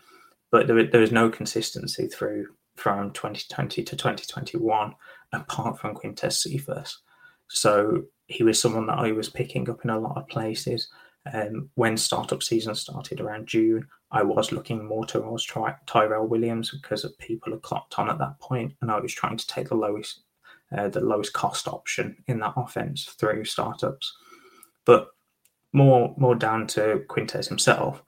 but 0.52 0.68
there, 0.68 0.84
there 0.86 1.02
was 1.02 1.12
no 1.12 1.30
consistency 1.30 2.08
through 2.08 2.48
from 2.76 3.12
2020 3.12 3.84
to 3.84 3.96
2021 3.96 4.96
apart 5.34 5.80
from 5.80 5.96
Quintez 5.96 6.34
Cephus. 6.34 7.00
So 7.50 8.04
he 8.28 8.44
was 8.44 8.60
someone 8.60 8.88
that 8.88 9.00
I 9.00 9.12
was 9.12 9.30
picking 9.30 9.70
up 9.70 9.84
in 9.84 9.90
a 9.90 10.00
lot 10.00 10.18
of 10.18 10.28
places. 10.28 10.88
Um, 11.32 11.70
when 11.76 11.98
startup 11.98 12.42
season 12.42 12.76
started 12.76 13.20
around 13.20 13.48
June, 13.48 13.88
I 14.12 14.24
was 14.24 14.52
looking 14.52 14.86
more 14.86 15.06
towards 15.06 15.46
Ty- 15.46 15.76
Tyrell 15.86 16.28
Williams 16.28 16.72
because 16.72 17.04
of 17.04 17.18
people 17.18 17.54
had 17.54 17.62
clocked 17.62 18.00
on 18.00 18.10
at 18.10 18.18
that 18.20 18.40
point, 18.40 18.74
and 18.82 18.92
I 18.92 19.00
was 19.00 19.14
trying 19.14 19.38
to 19.38 19.48
take 19.48 19.70
the 19.70 19.76
lowest, 19.76 20.22
uh, 20.76 20.88
the 20.88 21.02
lowest 21.02 21.34
cost 21.34 21.68
option 21.68 22.24
in 22.28 22.40
that 22.40 22.54
offense 22.56 23.06
through 23.06 23.46
startups. 23.46 24.16
But 24.86 25.10
more, 25.74 26.16
more 26.18 26.36
down 26.36 26.68
to 26.68 27.04
Quintez 27.08 27.48
himself. 27.48 28.04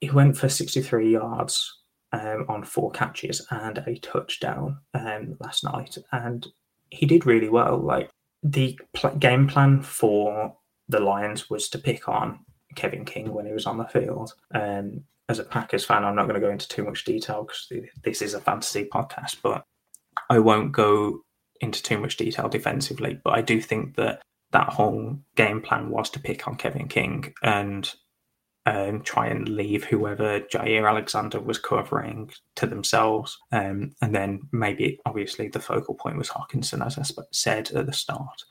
He 0.00 0.10
went 0.10 0.36
for 0.36 0.48
63 0.48 1.12
yards 1.12 1.80
um, 2.12 2.46
on 2.48 2.64
four 2.64 2.90
catches 2.90 3.46
and 3.50 3.78
a 3.78 3.96
touchdown 3.98 4.78
um, 4.94 5.36
last 5.40 5.64
night, 5.64 5.96
and 6.12 6.46
he 6.90 7.06
did 7.06 7.26
really 7.26 7.48
well. 7.48 7.78
Like 7.78 8.10
the 8.42 8.78
pl- 8.92 9.16
game 9.16 9.46
plan 9.46 9.82
for 9.82 10.56
the 10.88 11.00
Lions 11.00 11.50
was 11.50 11.68
to 11.70 11.78
pick 11.78 12.08
on 12.08 12.40
Kevin 12.74 13.04
King 13.04 13.32
when 13.32 13.46
he 13.46 13.52
was 13.52 13.66
on 13.66 13.78
the 13.78 13.84
field. 13.84 14.34
Um, 14.54 15.04
as 15.28 15.38
a 15.38 15.44
Packers 15.44 15.84
fan, 15.84 16.04
I'm 16.04 16.14
not 16.14 16.28
going 16.28 16.40
to 16.40 16.46
go 16.46 16.52
into 16.52 16.68
too 16.68 16.84
much 16.84 17.04
detail 17.04 17.44
because 17.44 17.72
this 18.04 18.22
is 18.22 18.34
a 18.34 18.40
fantasy 18.40 18.84
podcast, 18.84 19.38
but 19.42 19.64
I 20.30 20.38
won't 20.38 20.72
go 20.72 21.20
into 21.60 21.82
too 21.82 21.98
much 21.98 22.16
detail 22.16 22.48
defensively. 22.48 23.20
But 23.24 23.34
I 23.34 23.42
do 23.42 23.60
think 23.60 23.96
that 23.96 24.22
that 24.52 24.68
whole 24.68 25.18
game 25.34 25.60
plan 25.60 25.90
was 25.90 26.10
to 26.10 26.20
pick 26.20 26.46
on 26.46 26.56
Kevin 26.56 26.86
King 26.86 27.34
and 27.42 27.92
um, 28.66 29.02
try 29.02 29.28
and 29.28 29.48
leave 29.48 29.84
whoever 29.84 30.40
Jaire 30.40 30.88
Alexander 30.88 31.40
was 31.40 31.58
covering 31.58 32.30
to 32.56 32.66
themselves. 32.66 33.38
Um, 33.52 33.94
and 34.02 34.14
then 34.14 34.42
maybe, 34.52 35.00
obviously, 35.06 35.48
the 35.48 35.60
focal 35.60 35.94
point 35.94 36.18
was 36.18 36.28
Hockenson, 36.28 36.84
as 36.84 36.98
I 36.98 37.22
said 37.32 37.70
at 37.72 37.86
the 37.86 37.92
start. 37.92 38.44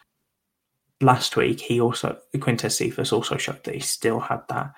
Last 1.01 1.35
week, 1.35 1.59
he 1.59 1.81
also, 1.81 2.17
Quintez 2.35 2.71
Cephus 2.71 3.11
also 3.11 3.37
showed 3.37 3.63
that 3.63 3.73
he 3.73 3.81
still 3.81 4.19
had 4.19 4.41
that 4.49 4.73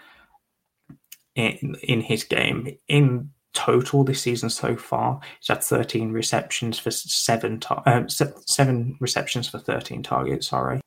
in, 1.36 1.76
in 1.84 2.02
his 2.02 2.24
game. 2.24 2.76
In 2.88 3.30
total 3.54 4.04
this 4.04 4.22
season 4.22 4.50
so 4.50 4.76
far, 4.76 5.20
he's 5.40 5.48
had 5.48 5.64
13 5.64 6.12
receptions 6.12 6.80
for 6.80 6.92
seven, 6.92 7.62
uh, 7.70 8.04
seven 8.08 8.98
receptions 9.00 9.48
for 9.48 9.60
13 9.60 10.04
targets, 10.04 10.48
sorry. 10.48 10.82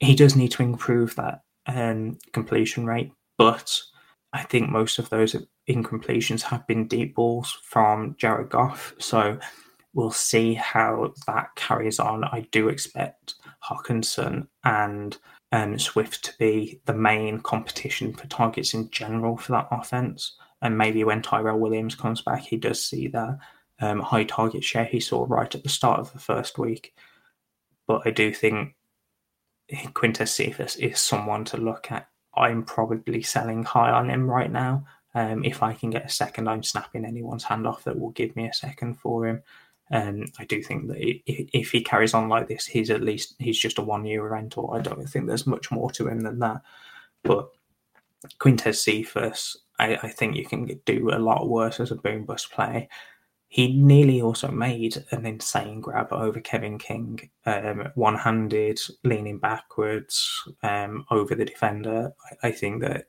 He 0.00 0.14
does 0.14 0.36
need 0.36 0.50
to 0.52 0.62
improve 0.62 1.14
that 1.16 1.42
um, 1.66 2.18
completion 2.32 2.84
rate, 2.84 3.12
but 3.38 3.80
I 4.34 4.42
think 4.42 4.68
most 4.68 4.98
of 4.98 5.08
those 5.10 5.36
incompletions 5.68 6.42
have 6.42 6.66
been 6.66 6.88
deep 6.88 7.14
balls 7.14 7.56
from 7.62 8.16
Jared 8.18 8.50
Goff. 8.50 8.94
So 8.98 9.38
we'll 9.94 10.10
see 10.10 10.54
how 10.54 11.14
that 11.26 11.54
carries 11.56 11.98
on. 11.98 12.24
I 12.24 12.46
do 12.50 12.68
expect 12.68 13.34
Hockenson 13.68 14.46
and 14.64 15.16
um, 15.52 15.78
Swift 15.78 16.24
to 16.24 16.32
be 16.38 16.80
the 16.84 16.94
main 16.94 17.40
competition 17.40 18.12
for 18.12 18.26
targets 18.26 18.74
in 18.74 18.90
general 18.90 19.36
for 19.36 19.52
that 19.52 19.68
offense. 19.70 20.36
And 20.62 20.76
maybe 20.78 21.04
when 21.04 21.22
Tyrell 21.22 21.58
Williams 21.58 21.94
comes 21.94 22.22
back, 22.22 22.42
he 22.42 22.56
does 22.56 22.84
see 22.84 23.08
that 23.08 23.38
um, 23.80 24.00
high 24.00 24.24
target 24.24 24.64
share 24.64 24.84
he 24.84 25.00
saw 25.00 25.26
right 25.28 25.54
at 25.54 25.62
the 25.62 25.68
start 25.68 26.00
of 26.00 26.12
the 26.12 26.18
first 26.18 26.58
week. 26.58 26.94
But 27.86 28.02
I 28.06 28.10
do 28.10 28.32
think 28.32 28.74
Quintez 29.70 30.28
Cephus 30.28 30.76
is 30.76 30.98
someone 30.98 31.44
to 31.46 31.56
look 31.56 31.90
at 31.90 32.08
I'm 32.36 32.64
probably 32.64 33.22
selling 33.22 33.62
high 33.62 33.90
on 33.90 34.10
him 34.10 34.28
right 34.28 34.50
now. 34.50 34.86
Um, 35.14 35.44
if 35.44 35.62
I 35.62 35.72
can 35.74 35.90
get 35.90 36.04
a 36.04 36.08
second, 36.08 36.48
I'm 36.48 36.64
snapping 36.64 37.04
anyone's 37.04 37.44
hand 37.44 37.66
off 37.66 37.84
that 37.84 37.98
will 37.98 38.10
give 38.10 38.34
me 38.34 38.48
a 38.48 38.52
second 38.52 38.94
for 38.94 39.26
him. 39.26 39.42
Um, 39.94 40.26
I 40.40 40.44
do 40.44 40.60
think 40.60 40.88
that 40.88 40.98
if 40.98 41.70
he 41.70 41.80
carries 41.80 42.14
on 42.14 42.28
like 42.28 42.48
this, 42.48 42.66
he's 42.66 42.90
at 42.90 43.00
least 43.00 43.36
he's 43.38 43.58
just 43.58 43.78
a 43.78 43.82
one 43.82 44.04
year 44.04 44.28
rental. 44.28 44.72
I 44.74 44.80
don't 44.80 45.08
think 45.08 45.28
there's 45.28 45.46
much 45.46 45.70
more 45.70 45.88
to 45.92 46.08
him 46.08 46.20
than 46.20 46.40
that. 46.40 46.62
But 47.22 47.48
Quintez 48.40 48.74
Cephus, 48.74 49.56
I, 49.78 49.96
I 50.02 50.08
think 50.08 50.34
you 50.34 50.44
can 50.44 50.80
do 50.84 51.10
a 51.10 51.18
lot 51.18 51.48
worse 51.48 51.78
as 51.78 51.92
a 51.92 51.96
boom 51.96 52.24
bust 52.24 52.50
play. 52.50 52.88
He 53.46 53.72
nearly 53.80 54.20
also 54.20 54.50
made 54.50 55.04
an 55.12 55.26
insane 55.26 55.80
grab 55.80 56.12
over 56.12 56.40
Kevin 56.40 56.76
King, 56.76 57.30
um, 57.46 57.88
one 57.94 58.16
handed, 58.16 58.80
leaning 59.04 59.38
backwards 59.38 60.42
um, 60.64 61.06
over 61.12 61.36
the 61.36 61.44
defender. 61.44 62.12
I, 62.42 62.48
I 62.48 62.50
think 62.50 62.82
that 62.82 63.06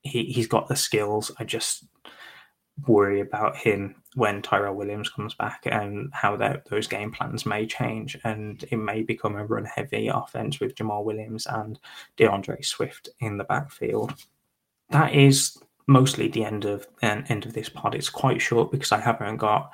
he, 0.00 0.24
he's 0.24 0.46
got 0.46 0.68
the 0.68 0.76
skills. 0.76 1.30
I 1.38 1.44
just 1.44 1.84
worry 2.86 3.20
about 3.20 3.56
him 3.56 3.96
when 4.14 4.42
Tyrell 4.42 4.74
Williams 4.74 5.08
comes 5.08 5.34
back 5.34 5.62
and 5.64 6.10
how 6.12 6.36
that, 6.36 6.68
those 6.68 6.86
game 6.86 7.10
plans 7.10 7.46
may 7.46 7.66
change 7.66 8.16
and 8.24 8.64
it 8.70 8.76
may 8.76 9.02
become 9.02 9.36
a 9.36 9.44
run 9.44 9.64
heavy 9.64 10.08
offense 10.08 10.60
with 10.60 10.74
Jamaal 10.74 11.04
Williams 11.04 11.46
and 11.46 11.78
D'Andre 12.16 12.60
Swift 12.62 13.08
in 13.20 13.38
the 13.38 13.44
backfield. 13.44 14.14
That 14.90 15.14
is 15.14 15.56
mostly 15.86 16.28
the 16.28 16.44
end 16.44 16.64
of 16.64 16.86
end 17.02 17.46
of 17.46 17.52
this 17.52 17.68
pod. 17.68 17.94
It's 17.94 18.10
quite 18.10 18.40
short 18.40 18.70
because 18.70 18.92
I 18.92 19.00
haven't 19.00 19.36
got 19.38 19.72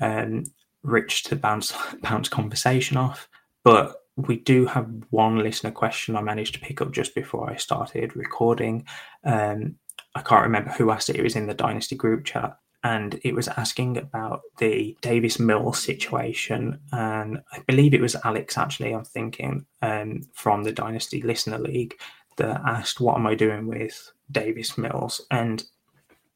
um, 0.00 0.44
Rich 0.82 1.24
to 1.24 1.36
bounce 1.36 1.72
bounce 2.02 2.28
conversation 2.28 2.96
off, 2.96 3.28
but 3.64 3.96
we 4.16 4.38
do 4.38 4.64
have 4.66 4.88
one 5.10 5.38
listener 5.38 5.70
question 5.70 6.16
I 6.16 6.22
managed 6.22 6.54
to 6.54 6.60
pick 6.60 6.80
up 6.80 6.90
just 6.90 7.14
before 7.14 7.50
I 7.50 7.56
started 7.56 8.16
recording. 8.16 8.86
Um, 9.24 9.76
I 10.16 10.22
can't 10.22 10.44
remember 10.44 10.70
who 10.70 10.90
asked 10.90 11.10
it. 11.10 11.16
It 11.16 11.22
was 11.22 11.36
in 11.36 11.46
the 11.46 11.54
Dynasty 11.54 11.94
group 11.94 12.24
chat, 12.24 12.58
and 12.82 13.20
it 13.22 13.34
was 13.34 13.48
asking 13.48 13.98
about 13.98 14.40
the 14.58 14.96
Davis 15.02 15.38
Mills 15.38 15.78
situation. 15.82 16.80
And 16.90 17.42
I 17.52 17.60
believe 17.66 17.92
it 17.92 18.00
was 18.00 18.16
Alex, 18.24 18.56
actually, 18.56 18.94
I'm 18.94 19.04
thinking, 19.04 19.66
um, 19.82 20.22
from 20.32 20.64
the 20.64 20.72
Dynasty 20.72 21.20
Listener 21.20 21.58
League, 21.58 21.96
that 22.36 22.62
asked, 22.64 23.00
What 23.00 23.16
am 23.16 23.26
I 23.26 23.34
doing 23.34 23.66
with 23.66 24.10
Davis 24.30 24.78
Mills? 24.78 25.20
And 25.30 25.62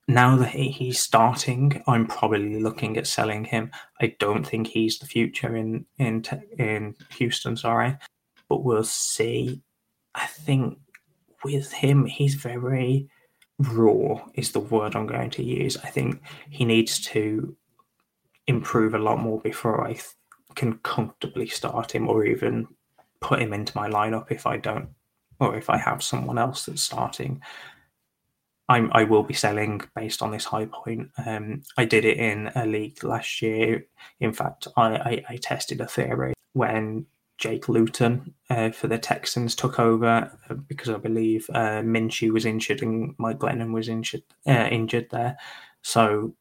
now 0.06 0.36
that 0.36 0.48
he's 0.48 1.00
starting, 1.00 1.82
I'm 1.86 2.06
probably 2.06 2.60
looking 2.60 2.98
at 2.98 3.06
selling 3.06 3.44
him. 3.44 3.70
I 4.00 4.14
don't 4.18 4.46
think 4.46 4.66
he's 4.66 4.98
the 4.98 5.06
future 5.06 5.56
in 5.56 5.86
in 5.98 6.24
in 6.58 6.96
Houston. 7.16 7.56
Sorry, 7.56 7.96
but 8.48 8.62
we'll 8.62 8.84
see. 8.84 9.62
I 10.14 10.26
think 10.26 10.78
with 11.44 11.72
him, 11.72 12.04
he's 12.04 12.34
very 12.34 13.08
raw. 13.60 14.24
Is 14.34 14.52
the 14.52 14.60
word 14.60 14.96
I'm 14.96 15.06
going 15.06 15.30
to 15.30 15.42
use. 15.42 15.76
I 15.76 15.88
think 15.88 16.20
he 16.48 16.64
needs 16.64 17.00
to 17.06 17.56
improve 18.46 18.94
a 18.94 18.98
lot 18.98 19.20
more 19.20 19.40
before 19.40 19.84
I 19.86 19.92
th- 19.92 20.06
can 20.54 20.78
comfortably 20.78 21.46
start 21.46 21.92
him, 21.92 22.08
or 22.08 22.24
even 22.24 22.66
put 23.20 23.40
him 23.40 23.52
into 23.52 23.76
my 23.76 23.88
lineup 23.88 24.30
if 24.30 24.46
I 24.46 24.56
don't, 24.56 24.88
or 25.38 25.56
if 25.56 25.70
I 25.70 25.76
have 25.76 26.02
someone 26.02 26.38
else 26.38 26.66
that's 26.66 26.82
starting. 26.82 27.42
I'm, 28.68 28.88
I 28.92 29.02
will 29.02 29.24
be 29.24 29.34
selling 29.34 29.82
based 29.96 30.22
on 30.22 30.30
this 30.30 30.44
high 30.44 30.66
point. 30.66 31.10
Um, 31.26 31.62
I 31.76 31.84
did 31.84 32.04
it 32.04 32.18
in 32.18 32.52
a 32.54 32.64
league 32.64 33.02
last 33.02 33.42
year. 33.42 33.86
In 34.20 34.32
fact, 34.32 34.68
I, 34.76 34.94
I, 34.94 35.24
I 35.30 35.36
tested 35.36 35.80
a 35.80 35.86
theory 35.86 36.34
when 36.52 37.06
Jake 37.40 37.68
Luton 37.68 38.34
uh, 38.50 38.70
for 38.70 38.86
the 38.86 38.98
Texans 38.98 39.56
took 39.56 39.80
over 39.80 40.30
uh, 40.48 40.54
because 40.68 40.90
I 40.90 40.98
believe 40.98 41.48
uh, 41.54 41.80
Minshew 41.82 42.32
was 42.32 42.44
injured 42.44 42.82
and 42.82 43.14
Mike 43.18 43.38
Glennon 43.38 43.72
was 43.72 43.88
injured 43.88 44.22
uh, 44.46 44.68
injured 44.70 45.08
there. 45.10 45.38
So 45.82 46.34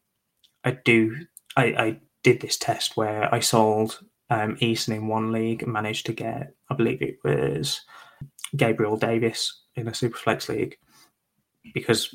I 0.64 0.72
do 0.72 1.16
I, 1.56 1.64
I 1.64 2.00
did 2.22 2.42
this 2.42 2.58
test 2.58 2.98
where 2.98 3.34
I 3.34 3.40
sold 3.40 4.02
um, 4.30 4.58
Eason 4.58 4.94
in 4.94 5.08
one 5.08 5.32
league 5.32 5.64
and 5.64 5.72
managed 5.72 6.06
to 6.08 6.14
get 6.14 6.54
I 6.70 6.76
believe 6.76 7.02
it 7.02 7.18
was 7.24 7.82
Gabriel 8.56 8.98
Davis 8.98 9.64
in 9.76 9.88
a 9.88 9.92
Superflex 9.92 10.50
league 10.50 10.78
because 11.74 12.14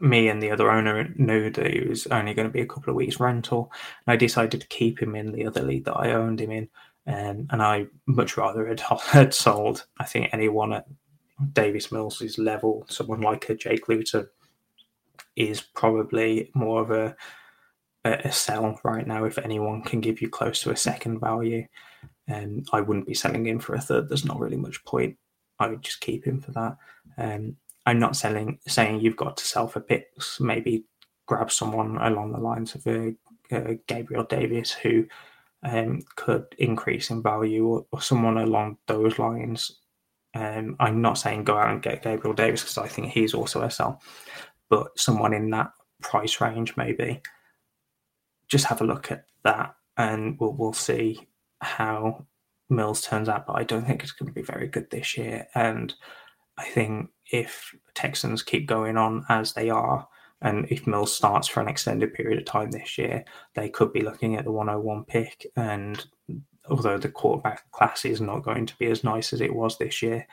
me 0.00 0.28
and 0.28 0.42
the 0.42 0.50
other 0.50 0.70
owner 0.70 1.12
knew 1.16 1.50
that 1.50 1.66
it 1.66 1.88
was 1.88 2.06
only 2.08 2.34
going 2.34 2.48
to 2.48 2.52
be 2.52 2.60
a 2.60 2.66
couple 2.66 2.90
of 2.90 2.96
weeks 2.96 3.20
rental. 3.20 3.70
And 4.06 4.12
I 4.12 4.16
decided 4.16 4.60
to 4.60 4.66
keep 4.66 5.00
him 5.00 5.14
in 5.14 5.32
the 5.32 5.46
other 5.46 5.62
league 5.62 5.84
that 5.84 5.94
I 5.94 6.12
owned 6.12 6.40
him 6.40 6.50
in. 6.50 6.68
Um, 7.06 7.48
and 7.50 7.62
I 7.62 7.86
much 8.06 8.36
rather 8.36 8.66
had, 8.66 8.80
had 9.02 9.34
sold, 9.34 9.86
I 9.98 10.04
think, 10.04 10.30
anyone 10.32 10.72
at 10.72 10.86
Davis 11.52 11.90
Mills's 11.90 12.38
level, 12.38 12.86
someone 12.88 13.20
like 13.20 13.48
a 13.48 13.54
Jake 13.54 13.88
Luton, 13.88 14.28
is 15.36 15.60
probably 15.60 16.50
more 16.54 16.82
of 16.82 16.90
a, 16.90 17.16
a 18.04 18.30
sell 18.30 18.78
right 18.84 19.06
now. 19.06 19.24
If 19.24 19.38
anyone 19.38 19.82
can 19.82 20.00
give 20.00 20.20
you 20.20 20.28
close 20.28 20.62
to 20.62 20.70
a 20.70 20.76
second 20.76 21.20
value, 21.20 21.66
um, 22.32 22.64
I 22.72 22.80
wouldn't 22.80 23.06
be 23.06 23.14
selling 23.14 23.46
him 23.46 23.58
for 23.58 23.74
a 23.74 23.80
third. 23.80 24.08
There's 24.08 24.24
not 24.24 24.38
really 24.38 24.56
much 24.56 24.84
point. 24.84 25.16
I 25.58 25.68
would 25.68 25.82
just 25.82 26.00
keep 26.00 26.24
him 26.24 26.40
for 26.40 26.52
that. 26.52 26.76
Um, 27.18 27.56
I'm 27.86 27.98
not 27.98 28.16
selling 28.16 28.58
saying 28.66 29.00
you've 29.00 29.16
got 29.16 29.36
to 29.38 29.44
sell 29.44 29.66
for 29.66 29.80
picks. 29.80 30.38
Maybe 30.40 30.84
grab 31.26 31.50
someone 31.50 31.96
along 31.98 32.32
the 32.32 32.38
lines 32.38 32.74
of 32.74 32.86
a, 32.86 33.14
a 33.50 33.74
Gabriel 33.86 34.24
Davis 34.24 34.70
who 34.72 35.06
um, 35.62 36.00
could 36.16 36.44
increase 36.58 37.10
in 37.10 37.22
value, 37.22 37.66
or, 37.66 37.86
or, 37.92 38.00
someone 38.00 38.38
along 38.38 38.78
those 38.86 39.18
lines. 39.18 39.80
Um, 40.34 40.76
I'm 40.80 41.00
not 41.00 41.18
saying 41.18 41.44
go 41.44 41.56
out 41.56 41.70
and 41.70 41.82
get 41.82 42.02
Gabriel 42.02 42.34
Davis 42.34 42.62
because 42.62 42.78
I 42.78 42.88
think 42.88 43.08
he's 43.08 43.34
also 43.34 43.62
a 43.62 43.70
sell, 43.70 44.00
but 44.70 44.98
someone 44.98 45.34
in 45.34 45.50
that 45.50 45.70
price 46.02 46.40
range, 46.40 46.76
maybe. 46.76 47.20
Just 48.48 48.66
have 48.66 48.80
a 48.80 48.86
look 48.86 49.10
at 49.12 49.24
that, 49.44 49.74
and 49.96 50.38
we'll 50.38 50.52
we'll 50.52 50.72
see 50.72 51.28
how 51.60 52.26
Mills 52.68 53.02
turns 53.02 53.28
out. 53.28 53.46
But 53.46 53.56
I 53.56 53.64
don't 53.64 53.86
think 53.86 54.02
it's 54.02 54.12
going 54.12 54.28
to 54.28 54.34
be 54.34 54.42
very 54.42 54.66
good 54.66 54.90
this 54.90 55.16
year, 55.16 55.46
and 55.54 55.94
I 56.58 56.64
think 56.64 57.10
if 57.30 57.74
Texans 57.94 58.42
keep 58.42 58.66
going 58.66 58.96
on 58.96 59.24
as 59.28 59.52
they 59.52 59.70
are, 59.70 60.06
and 60.42 60.66
if 60.70 60.86
Mills 60.86 61.14
starts 61.14 61.48
for 61.48 61.60
an 61.60 61.68
extended 61.68 62.14
period 62.14 62.38
of 62.38 62.44
time 62.44 62.70
this 62.70 62.98
year, 62.98 63.24
they 63.54 63.68
could 63.68 63.92
be 63.92 64.02
looking 64.02 64.36
at 64.36 64.44
the 64.44 64.52
101 64.52 65.04
pick. 65.04 65.46
And 65.56 66.04
although 66.68 66.98
the 66.98 67.10
quarterback 67.10 67.70
class 67.70 68.04
is 68.04 68.20
not 68.20 68.42
going 68.42 68.66
to 68.66 68.76
be 68.76 68.86
as 68.86 69.04
nice 69.04 69.32
as 69.32 69.40
it 69.40 69.54
was 69.54 69.78
this 69.78 70.02
year, 70.02 70.26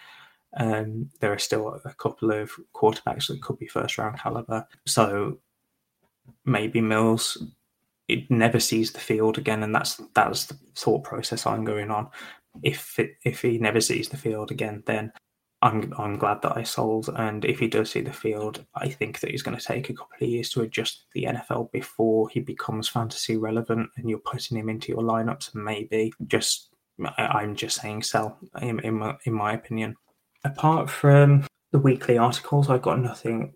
um, 0.58 1.10
there 1.20 1.32
are 1.32 1.40
still 1.40 1.80
a 1.86 1.94
couple 1.94 2.32
of 2.32 2.52
quarterbacks 2.74 3.28
that 3.28 3.42
could 3.42 3.60
be 3.60 3.68
first 3.68 3.98
round 3.98 4.20
caliber. 4.20 4.68
So 4.86 5.40
maybe 6.44 6.82
Mills 6.82 7.38
it 8.10 8.30
never 8.32 8.60
sees 8.60 8.92
the 8.92 9.00
field 9.00 9.38
again, 9.38 9.62
and 9.62 9.74
that's 9.74 10.02
that's 10.16 10.46
the 10.46 10.58
thought 10.76 11.04
process 11.04 11.46
I'm 11.46 11.64
going 11.64 11.92
on. 11.92 12.10
If 12.64 12.98
it, 12.98 13.12
if 13.24 13.44
he 13.44 13.60
never 13.60 13.80
sees 13.80 14.10
the 14.10 14.18
field 14.18 14.50
again, 14.50 14.84
then 14.88 15.14
I'm 15.62 15.94
I'm 15.98 16.18
glad 16.18 16.42
that 16.42 16.56
I 16.58 16.64
sold. 16.64 17.10
And 17.16 17.44
if 17.44 17.60
he 17.60 17.68
does 17.68 17.92
see 17.92 18.02
the 18.02 18.14
field, 18.14 18.66
I 18.76 18.90
think 18.90 19.20
that 19.20 19.32
he's 19.32 19.44
going 19.44 19.58
to 19.58 19.64
take 19.64 19.90
a 19.90 19.94
couple 19.94 20.16
of 20.22 20.28
years 20.30 20.50
to 20.52 20.62
adjust 20.62 21.06
the 21.14 21.24
NFL 21.26 21.72
before 21.72 22.30
he 22.30 22.40
becomes 22.40 22.88
fantasy 22.88 23.38
relevant, 23.38 23.90
and 23.98 24.10
you're 24.10 24.20
putting 24.20 24.58
him 24.58 24.70
into 24.70 24.92
your 24.92 25.02
lineups. 25.02 25.54
And 25.54 25.64
maybe 25.64 26.14
just 26.28 26.70
I'm 27.18 27.56
just 27.56 27.82
saying 27.82 28.04
sell 28.04 28.38
in 28.62 28.80
in 28.80 28.96
my, 28.96 29.18
in 29.26 29.34
my 29.34 29.54
opinion. 29.54 29.96
Apart 30.46 30.90
from 30.90 31.46
the 31.72 31.80
weekly 31.80 32.18
articles, 32.18 32.70
I've 32.70 32.82
got 32.82 33.00
nothing, 33.00 33.54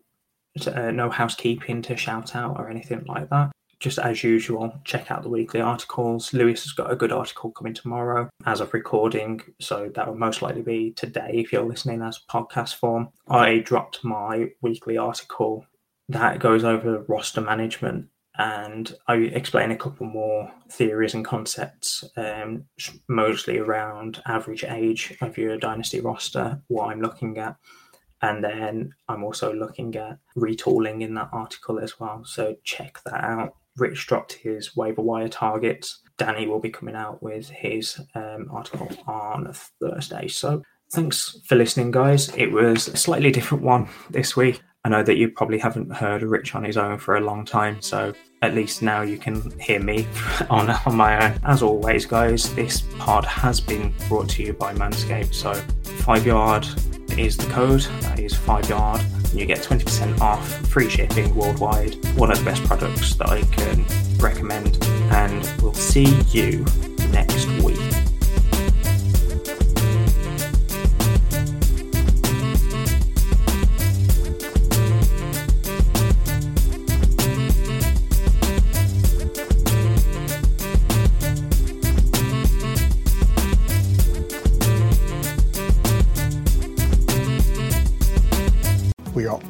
to, 0.60 0.88
uh, 0.88 0.92
no 0.92 1.10
housekeeping 1.10 1.82
to 1.84 1.96
shout 1.96 2.36
out 2.36 2.60
or 2.60 2.70
anything 2.70 3.06
like 3.08 3.30
that 3.30 3.52
just 3.84 4.00
as 4.00 4.24
usual, 4.24 4.74
check 4.86 5.12
out 5.12 5.24
the 5.24 5.30
weekly 5.30 5.60
articles. 5.60 6.32
Lewis 6.32 6.64
has 6.64 6.72
got 6.72 6.90
a 6.90 6.96
good 6.96 7.12
article 7.12 7.52
coming 7.52 7.74
tomorrow 7.74 8.30
as 8.46 8.62
of 8.62 8.74
recording, 8.74 9.42
so 9.60 9.92
that 9.94 10.08
will 10.08 10.16
most 10.16 10.42
likely 10.42 10.62
be 10.62 10.92
today 10.92 11.32
if 11.34 11.52
you're 11.52 11.66
listening 11.66 12.02
as 12.02 12.22
podcast 12.32 12.76
form. 12.76 13.10
I 13.28 13.58
dropped 13.58 14.02
my 14.02 14.52
weekly 14.62 14.98
article 14.98 15.66
that 16.08 16.40
goes 16.40 16.64
over 16.64 17.04
roster 17.10 17.42
management 17.42 18.08
and 18.38 18.96
I 19.10 19.16
explain 19.16 19.72
a 19.72 19.76
couple 19.76 20.06
more 20.06 20.50
theories 20.72 21.14
and 21.14 21.26
concepts, 21.26 22.06
um, 22.16 22.64
mostly 23.10 23.58
around 23.58 24.22
average 24.26 24.64
age 24.64 25.18
of 25.20 25.38
your 25.38 25.58
dynasty 25.58 26.00
roster, 26.00 26.62
what 26.68 26.88
I'm 26.88 27.02
looking 27.02 27.38
at. 27.38 27.58
And 28.22 28.42
then 28.42 28.94
I'm 29.10 29.26
also 29.26 29.54
looking 29.54 29.94
at 29.98 30.20
retooling 30.38 31.02
in 31.02 31.16
that 31.16 31.32
article 31.34 31.80
as 31.80 32.00
well. 32.00 32.24
So 32.24 32.56
check 32.64 33.00
that 33.04 33.22
out. 33.26 33.56
Rich 33.78 34.08
dropped 34.08 34.34
his 34.34 34.76
waiver 34.76 35.02
wire 35.02 35.28
targets. 35.28 36.02
Danny 36.18 36.48
will 36.48 36.60
be 36.60 36.70
coming 36.70 36.96
out 36.96 37.22
with 37.24 37.50
his 37.50 38.00
um, 38.16 38.48
article 38.52 38.90
on 39.08 39.52
Thursday. 39.82 40.28
So 40.28 40.62
thanks 40.92 41.40
for 41.48 41.56
listening, 41.56 41.92
guys. 41.92 42.30
It 42.36 42.52
was 42.52 42.88
a 42.88 42.98
slightly 42.98 43.32
different 43.32 43.64
one 43.64 43.90
this 44.10 44.36
week. 44.36 44.62
I 44.86 44.90
know 44.90 45.02
that 45.02 45.16
you 45.16 45.30
probably 45.30 45.60
haven't 45.60 45.94
heard 45.94 46.24
Rich 46.24 46.56
on 46.56 46.66
his 46.66 46.76
own 46.76 46.98
for 46.98 47.16
a 47.16 47.22
long 47.22 47.46
time, 47.46 47.82
so 47.82 48.14
at 48.42 48.54
least 48.54 48.82
now 48.82 49.02
you 49.02 49.18
can 49.18 49.58
hear 49.58 49.80
me 49.80 50.06
on, 50.50 50.70
on 50.70 50.98
my 50.98 51.26
own. 51.26 51.40
As 51.46 51.62
always, 51.64 52.06
guys, 52.06 52.54
this 52.54 52.82
pod 53.00 53.24
has 53.24 53.62
been 53.62 53.94
brought 54.10 54.28
to 54.32 54.44
you 54.44 54.52
by 54.52 54.74
Manscaped. 54.74 55.34
So, 55.34 55.54
five 56.04 56.26
yard 56.26 56.68
is 57.18 57.38
the 57.38 57.46
code. 57.46 57.82
That 58.02 58.20
is 58.20 58.36
five 58.36 58.68
yard 58.70 59.00
and 59.00 59.23
you 59.34 59.46
get 59.46 59.60
20% 59.60 60.20
off, 60.22 60.48
free 60.68 60.90
shipping 60.90 61.34
worldwide. 61.36 61.96
One 62.18 62.32
of 62.32 62.40
the 62.40 62.46
best 62.46 62.64
products 62.66 63.16
that 63.16 63.30
I 63.30 63.42
can 63.44 63.86
recommend, 64.18 64.78
and 65.12 65.62
we'll 65.62 65.74
see 65.74 66.16
you 66.32 66.66
next 67.12 67.48
week. 67.64 67.93